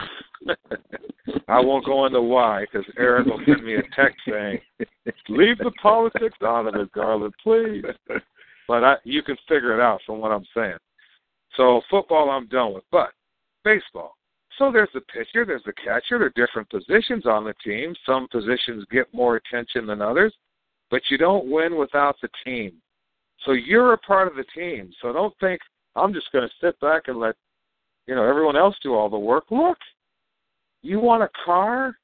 [1.50, 4.60] I won't go into why because Eric will send me a text saying,
[5.28, 7.84] leave the politics out of it, Garland, please.
[8.70, 10.78] But I, you can figure it out from what I'm saying.
[11.58, 13.10] So football, I'm done with, but
[13.66, 14.16] baseball.
[14.58, 16.20] So there's the pitcher, there's the catcher.
[16.20, 17.94] There are different positions on the team.
[18.06, 20.34] Some positions get more attention than others
[20.90, 22.74] but you don't win without the team.
[23.46, 24.92] So you're a part of the team.
[25.02, 25.62] So don't think
[25.96, 27.36] I'm just going to sit back and let
[28.08, 29.46] you know everyone else do all the work.
[29.52, 29.78] Look,
[30.82, 31.96] you want a car?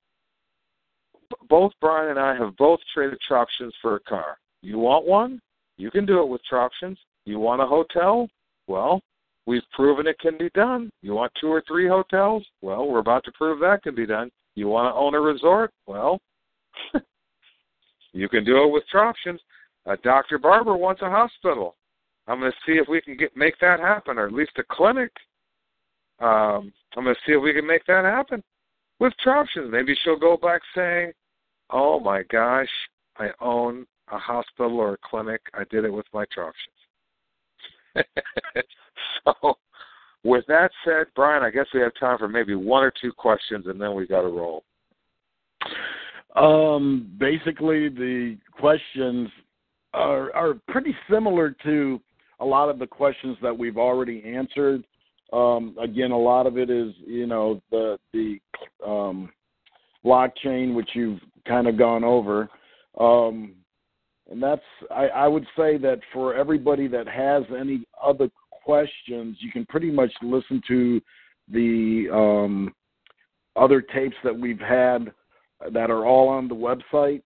[1.50, 4.38] Both Brian and I have both traded Troptions for a car.
[4.62, 5.42] You want one?
[5.78, 6.98] You can do it with Troptions.
[7.26, 8.28] You want a hotel?
[8.68, 9.02] Well,
[9.46, 10.90] we've proven it can be done.
[11.02, 12.46] You want two or three hotels?
[12.62, 14.30] Well, we're about to prove that can be done.
[14.56, 15.72] You want to own a resort?
[15.88, 16.20] Well,
[18.16, 19.40] You can do it with Troptions.
[19.86, 20.38] Uh, Dr.
[20.38, 21.76] Barber wants a hospital.
[22.28, 24.64] I'm going to see if we can get make that happen, or at least a
[24.72, 25.12] clinic.
[26.20, 28.42] Um, I'm going to see if we can make that happen
[29.00, 29.70] with Troptions.
[29.70, 31.12] Maybe she'll go back saying,
[31.70, 32.70] "Oh my gosh,
[33.18, 35.42] I own a hospital or a clinic.
[35.54, 36.54] I did it with my Troptions."
[39.26, 39.58] so,
[40.24, 43.68] with that said, Brian, I guess we have time for maybe one or two questions,
[43.68, 44.64] and then we got to roll.
[46.36, 49.30] Um, basically, the questions
[49.94, 52.02] are are pretty similar to
[52.40, 54.84] a lot of the questions that we've already answered.
[55.32, 58.40] Um, again, a lot of it is you know the the
[58.86, 59.30] um,
[60.04, 62.50] blockchain, which you've kind of gone over.
[63.00, 63.54] Um,
[64.30, 64.62] and that's
[64.92, 69.92] I, I would say that for everybody that has any other questions, you can pretty
[69.92, 71.02] much listen to
[71.50, 72.74] the um,
[73.56, 75.12] other tapes that we've had
[75.72, 77.24] that are all on the website,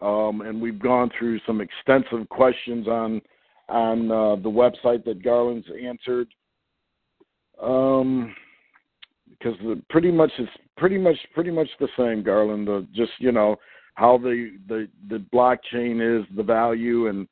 [0.00, 3.20] um, and we've gone through some extensive questions on
[3.68, 6.28] on uh, the website that Garland's answered.
[7.62, 8.34] Um,
[9.28, 9.56] because
[9.88, 12.66] pretty much it's pretty much pretty much the same, Garland.
[12.66, 13.56] The, just you know
[13.94, 17.26] how the the the blockchain is, the value, and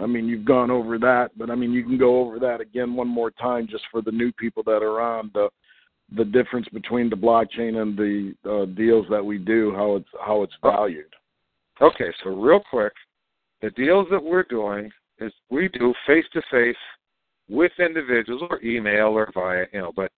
[0.00, 2.94] I mean you've gone over that, but I mean you can go over that again
[2.94, 5.48] one more time just for the new people that are on the
[6.16, 10.42] the difference between the blockchain and the uh, deals that we do, how it's how
[10.42, 11.12] it's valued.
[11.80, 12.92] Okay, so real quick,
[13.62, 16.76] the deals that we're doing is we do face to face
[17.48, 20.10] with individuals or email or via you know, but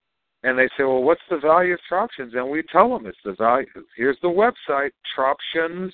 [0.45, 2.35] and they say, well, what's the value of Troptions?
[2.35, 3.67] And we tell them it's the value.
[3.97, 5.93] Here's the website, Troptions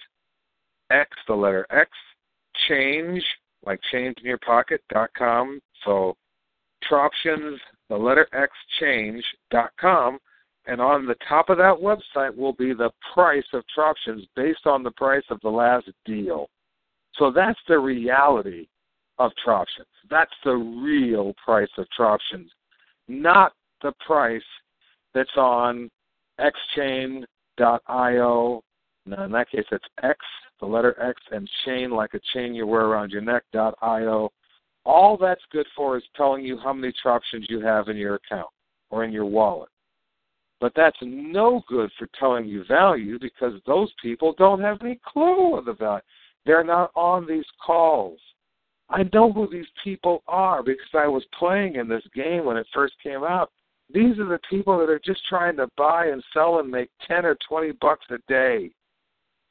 [0.90, 1.90] X, the letter X,
[2.68, 3.22] change
[3.66, 5.60] like change in your pocket dot com.
[5.84, 6.16] So
[6.90, 7.58] Troptions
[7.88, 10.18] the letter exchange.com,
[10.66, 14.82] and on the top of that website will be the price of Troptions based on
[14.82, 16.48] the price of the last deal.
[17.14, 18.68] So that's the reality.
[19.18, 19.90] of Troptions.
[20.10, 22.48] That's the real price of Troptions,
[23.08, 24.40] not the price
[25.14, 25.90] that's on
[26.38, 27.24] xchain.io.
[29.06, 30.18] Now, in that case, it's X,
[30.60, 34.30] the letter X, and chain like a chain you wear around your neck.io.
[34.88, 38.48] All that's good for is telling you how many Troptions you have in your account
[38.88, 39.68] or in your wallet.
[40.62, 45.58] But that's no good for telling you value because those people don't have any clue
[45.58, 46.00] of the value.
[46.46, 48.18] They're not on these calls.
[48.88, 52.66] I know who these people are because I was playing in this game when it
[52.72, 53.52] first came out.
[53.92, 57.26] These are the people that are just trying to buy and sell and make 10
[57.26, 58.70] or 20 bucks a day.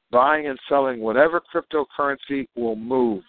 [0.09, 3.21] Buying and selling whatever cryptocurrency will move.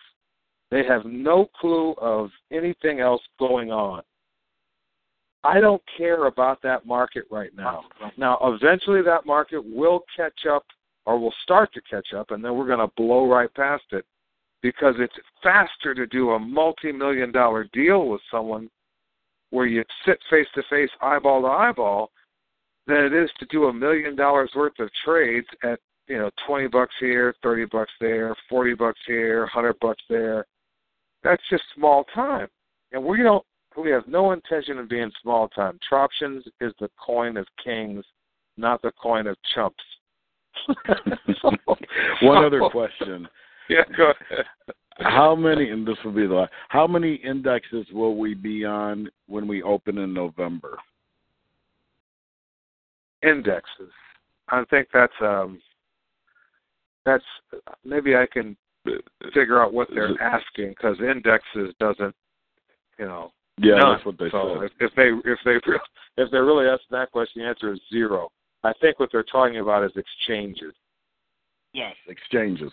[0.71, 4.03] They have no clue of anything else going on.
[5.45, 7.85] I don't care about that market right now.
[8.17, 10.65] Now, eventually that market will catch up
[11.07, 14.05] or will start to catch up, and then we're going to blow right past it
[14.63, 18.69] because it's faster to do a multi million dollar deal with someone
[19.51, 22.11] where you sit face to face, eyeball to eyeball,
[22.87, 26.67] than it is to do a million dollars worth of trades at you know twenty
[26.67, 30.45] bucks here, thirty bucks there, forty bucks here, hundred bucks there.
[31.23, 32.49] That's just small time,
[32.93, 33.45] and we don't.
[33.77, 35.79] We have no intention of being small time.
[35.91, 38.05] Troptions is the coin of kings,
[38.57, 39.85] not the coin of chumps.
[41.41, 41.51] so,
[42.23, 43.29] One other question.
[43.71, 44.47] Yeah, go ahead.
[45.01, 49.11] How many, and this will be the last, how many indexes will we be on
[49.27, 50.79] when we open in November?
[53.23, 53.93] Indexes.
[54.49, 55.61] I think that's um
[57.05, 57.25] that's
[57.85, 58.57] maybe I can
[59.35, 62.15] figure out what they're asking because indexes doesn't,
[62.99, 63.33] you know.
[63.61, 63.95] Yeah, none.
[63.95, 64.65] that's what they so said.
[64.65, 65.73] If, if they if they
[66.23, 68.31] if they're really asking that question, the answer is zero.
[68.65, 70.75] I think what they're talking about is exchanges.
[71.73, 72.73] Yes, exchanges.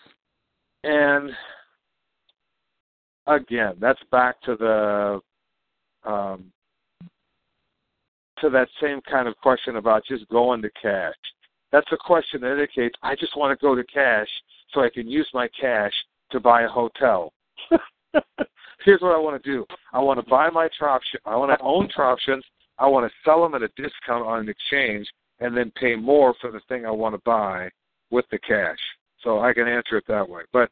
[0.83, 1.31] And
[3.27, 6.51] again, that's back to the um,
[8.39, 11.13] to that same kind of question about just going to cash.
[11.71, 14.27] That's a question that indicates I just want to go to cash
[14.75, 15.93] so I can use my cash
[16.31, 17.33] to buy a hotel.
[18.85, 19.65] Here's what I want to do.
[19.93, 21.17] I want to buy my Troption.
[21.25, 22.43] I want to own Troptions.
[22.77, 25.07] I want to sell them at a discount on an exchange
[25.39, 27.69] and then pay more for the thing I want to buy
[28.11, 28.77] with the cash.
[29.23, 30.43] So I can answer it that way.
[30.53, 30.69] But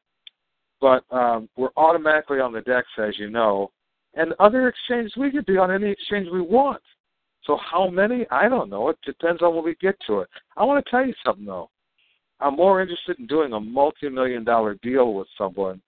[0.80, 3.72] but um, we're automatically on the DEX, as you know.
[4.16, 6.82] And other exchanges, we could be on any exchange we want.
[7.45, 8.28] So how many?
[8.32, 8.89] I don't know.
[8.89, 10.30] It depends on when we get to it.
[10.58, 11.70] I want to tell you something though.
[12.40, 15.82] I'm more interested in doing a multi-million dollar deal with someone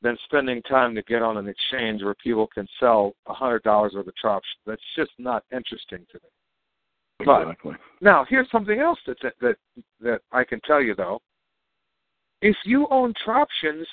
[0.00, 3.92] than spending time to get on an exchange where people can sell a hundred dollars
[3.94, 4.40] worth of Troption.
[4.66, 6.30] That's just not interesting to me.
[7.20, 7.72] Exactly.
[7.72, 9.56] But now here's something else that that
[10.00, 11.20] that I can tell you though.
[12.40, 13.84] If you own Troptions,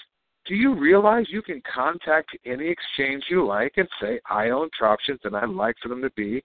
[0.45, 5.19] do you realize you can contact any exchange you like and say, I own Troptions
[5.23, 6.43] and I'd like for them to be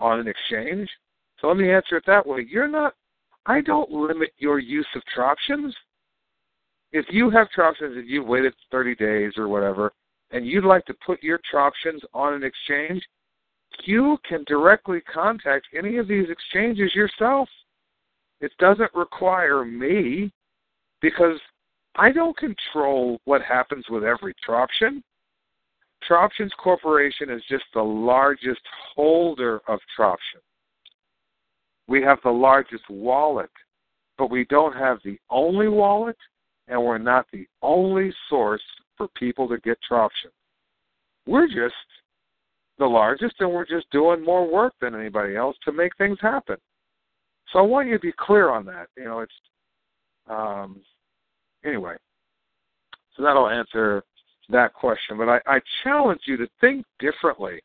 [0.00, 0.88] on an exchange?
[1.40, 2.44] So let me answer it that way.
[2.48, 2.94] You're not,
[3.46, 5.72] I don't limit your use of Troptions.
[6.92, 9.92] If you have Troptions and you've waited 30 days or whatever,
[10.30, 13.02] and you'd like to put your Troptions on an exchange,
[13.84, 17.48] you can directly contact any of these exchanges yourself.
[18.40, 20.32] It doesn't require me
[21.00, 21.38] because
[21.96, 25.02] I don't control what happens with every Troption.
[26.08, 28.60] Troptions Corporation is just the largest
[28.94, 30.40] holder of Troption.
[31.90, 33.50] We have the largest wallet,
[34.16, 36.16] but we don't have the only wallet,
[36.68, 38.62] and we're not the only source
[38.96, 40.30] for people to get Troption.
[41.26, 41.74] We're just
[42.78, 46.58] the largest, and we're just doing more work than anybody else to make things happen.
[47.52, 48.86] So I want you to be clear on that.
[48.96, 49.32] You know, it's
[50.28, 50.80] um,
[51.64, 51.96] anyway.
[53.16, 54.04] So that'll answer
[54.48, 55.18] that question.
[55.18, 57.60] But I, I challenge you to think differently,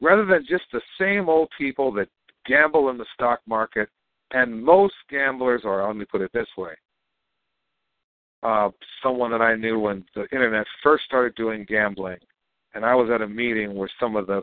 [0.00, 2.08] rather than just the same old people that
[2.46, 3.88] gamble in the stock market.
[4.32, 6.72] And most gamblers, or let me put it this way.
[8.42, 8.70] Uh,
[9.02, 12.18] someone that I knew when the internet first started doing gambling,
[12.74, 14.42] and I was at a meeting with some of the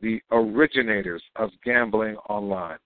[0.00, 2.78] the originators of gambling online.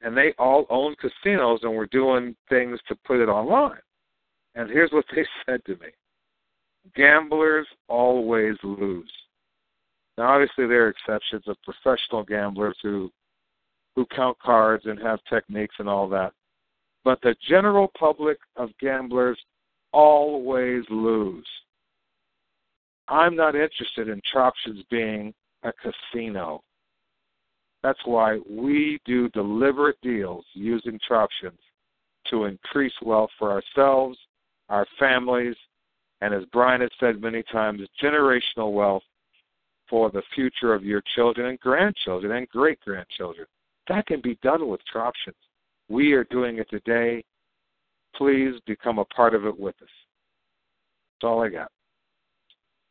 [0.00, 3.80] And they all owned casinos and were doing things to put it online.
[4.54, 5.88] And here's what they said to me
[6.94, 9.12] Gamblers always lose.
[10.16, 13.10] Now, obviously, there are exceptions of professional gamblers who
[13.98, 16.32] who count cards and have techniques and all that.
[17.04, 19.36] But the general public of gamblers
[19.92, 21.48] always lose.
[23.08, 25.34] I'm not interested in Troptions being
[25.64, 26.62] a casino.
[27.82, 31.58] That's why we do deliberate deals using Troptions
[32.30, 34.16] to increase wealth for ourselves,
[34.68, 35.56] our families,
[36.20, 39.02] And as Brian has said many times, generational wealth
[39.90, 43.46] for the future of your children and grandchildren and great grandchildren.
[43.88, 45.34] That can be done with Troptions.
[45.88, 47.24] We are doing it today.
[48.16, 49.88] Please become a part of it with us.
[51.20, 51.70] That's all I got.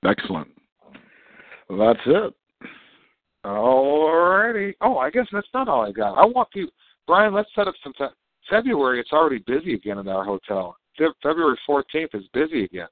[0.05, 0.47] Excellent.
[1.69, 2.33] Well, that's it.
[3.45, 4.73] Alrighty.
[4.81, 6.15] Oh, I guess that's not all I got.
[6.15, 6.69] I want you,
[7.05, 7.33] Brian.
[7.33, 8.09] Let's set up some time.
[8.49, 8.99] February.
[8.99, 10.75] It's already busy again in our hotel.
[11.21, 12.87] February 14th is busy again.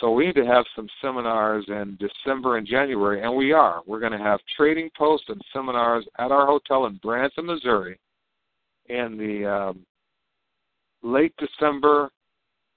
[0.00, 3.80] So we need to have some seminars in December and January, and we are.
[3.86, 7.98] We're going to have trading posts and seminars at our hotel in Branson, Missouri,
[8.86, 9.86] in the um,
[11.02, 12.10] late December,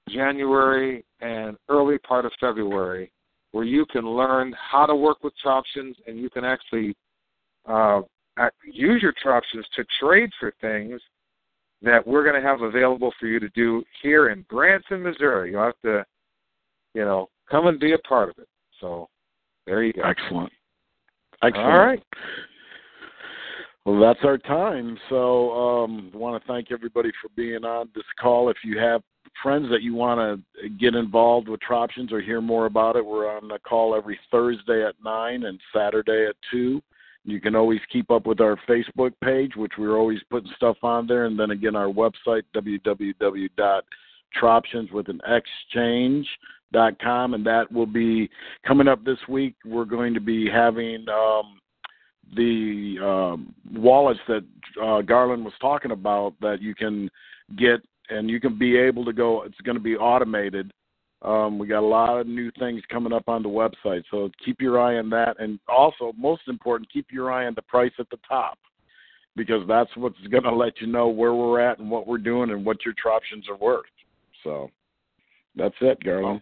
[0.09, 3.11] January, and early part of February,
[3.51, 6.95] where you can learn how to work with Troptions and you can actually
[7.65, 8.01] uh,
[8.71, 11.01] use your Troptions to trade for things
[11.81, 15.51] that we're going to have available for you to do here in Branson, Missouri.
[15.51, 16.05] You'll have to
[16.97, 18.49] you know, come and be a part of it.
[18.81, 19.07] So
[19.67, 20.01] there you go.
[20.01, 20.51] Excellent.
[21.43, 21.67] Excellent.
[21.67, 22.01] All right.
[23.85, 24.97] Well, that's our time.
[25.07, 28.49] So um, I want to thank everybody for being on this call.
[28.49, 29.03] If you have
[29.43, 33.31] friends that you want to get involved with Troptions or hear more about it, we're
[33.31, 36.81] on the call every Thursday at 9 and Saturday at 2.
[37.25, 41.05] You can always keep up with our Facebook page, which we're always putting stuff on
[41.05, 41.25] there.
[41.25, 46.27] And then again, our website, www.troptions with an exchange
[46.73, 48.29] dot com, and that will be
[48.65, 49.55] coming up this week.
[49.65, 51.59] We're going to be having um,
[52.35, 54.43] the um, wallets that
[54.81, 57.09] uh, Garland was talking about that you can
[57.57, 59.43] get, and you can be able to go.
[59.43, 60.71] It's going to be automated.
[61.23, 64.61] Um, we got a lot of new things coming up on the website, so keep
[64.61, 65.39] your eye on that.
[65.39, 68.59] And also, most important, keep your eye on the price at the top
[69.35, 72.51] because that's what's going to let you know where we're at and what we're doing
[72.51, 73.85] and what your options are worth.
[74.43, 74.69] So
[75.55, 76.41] that's it, Garland.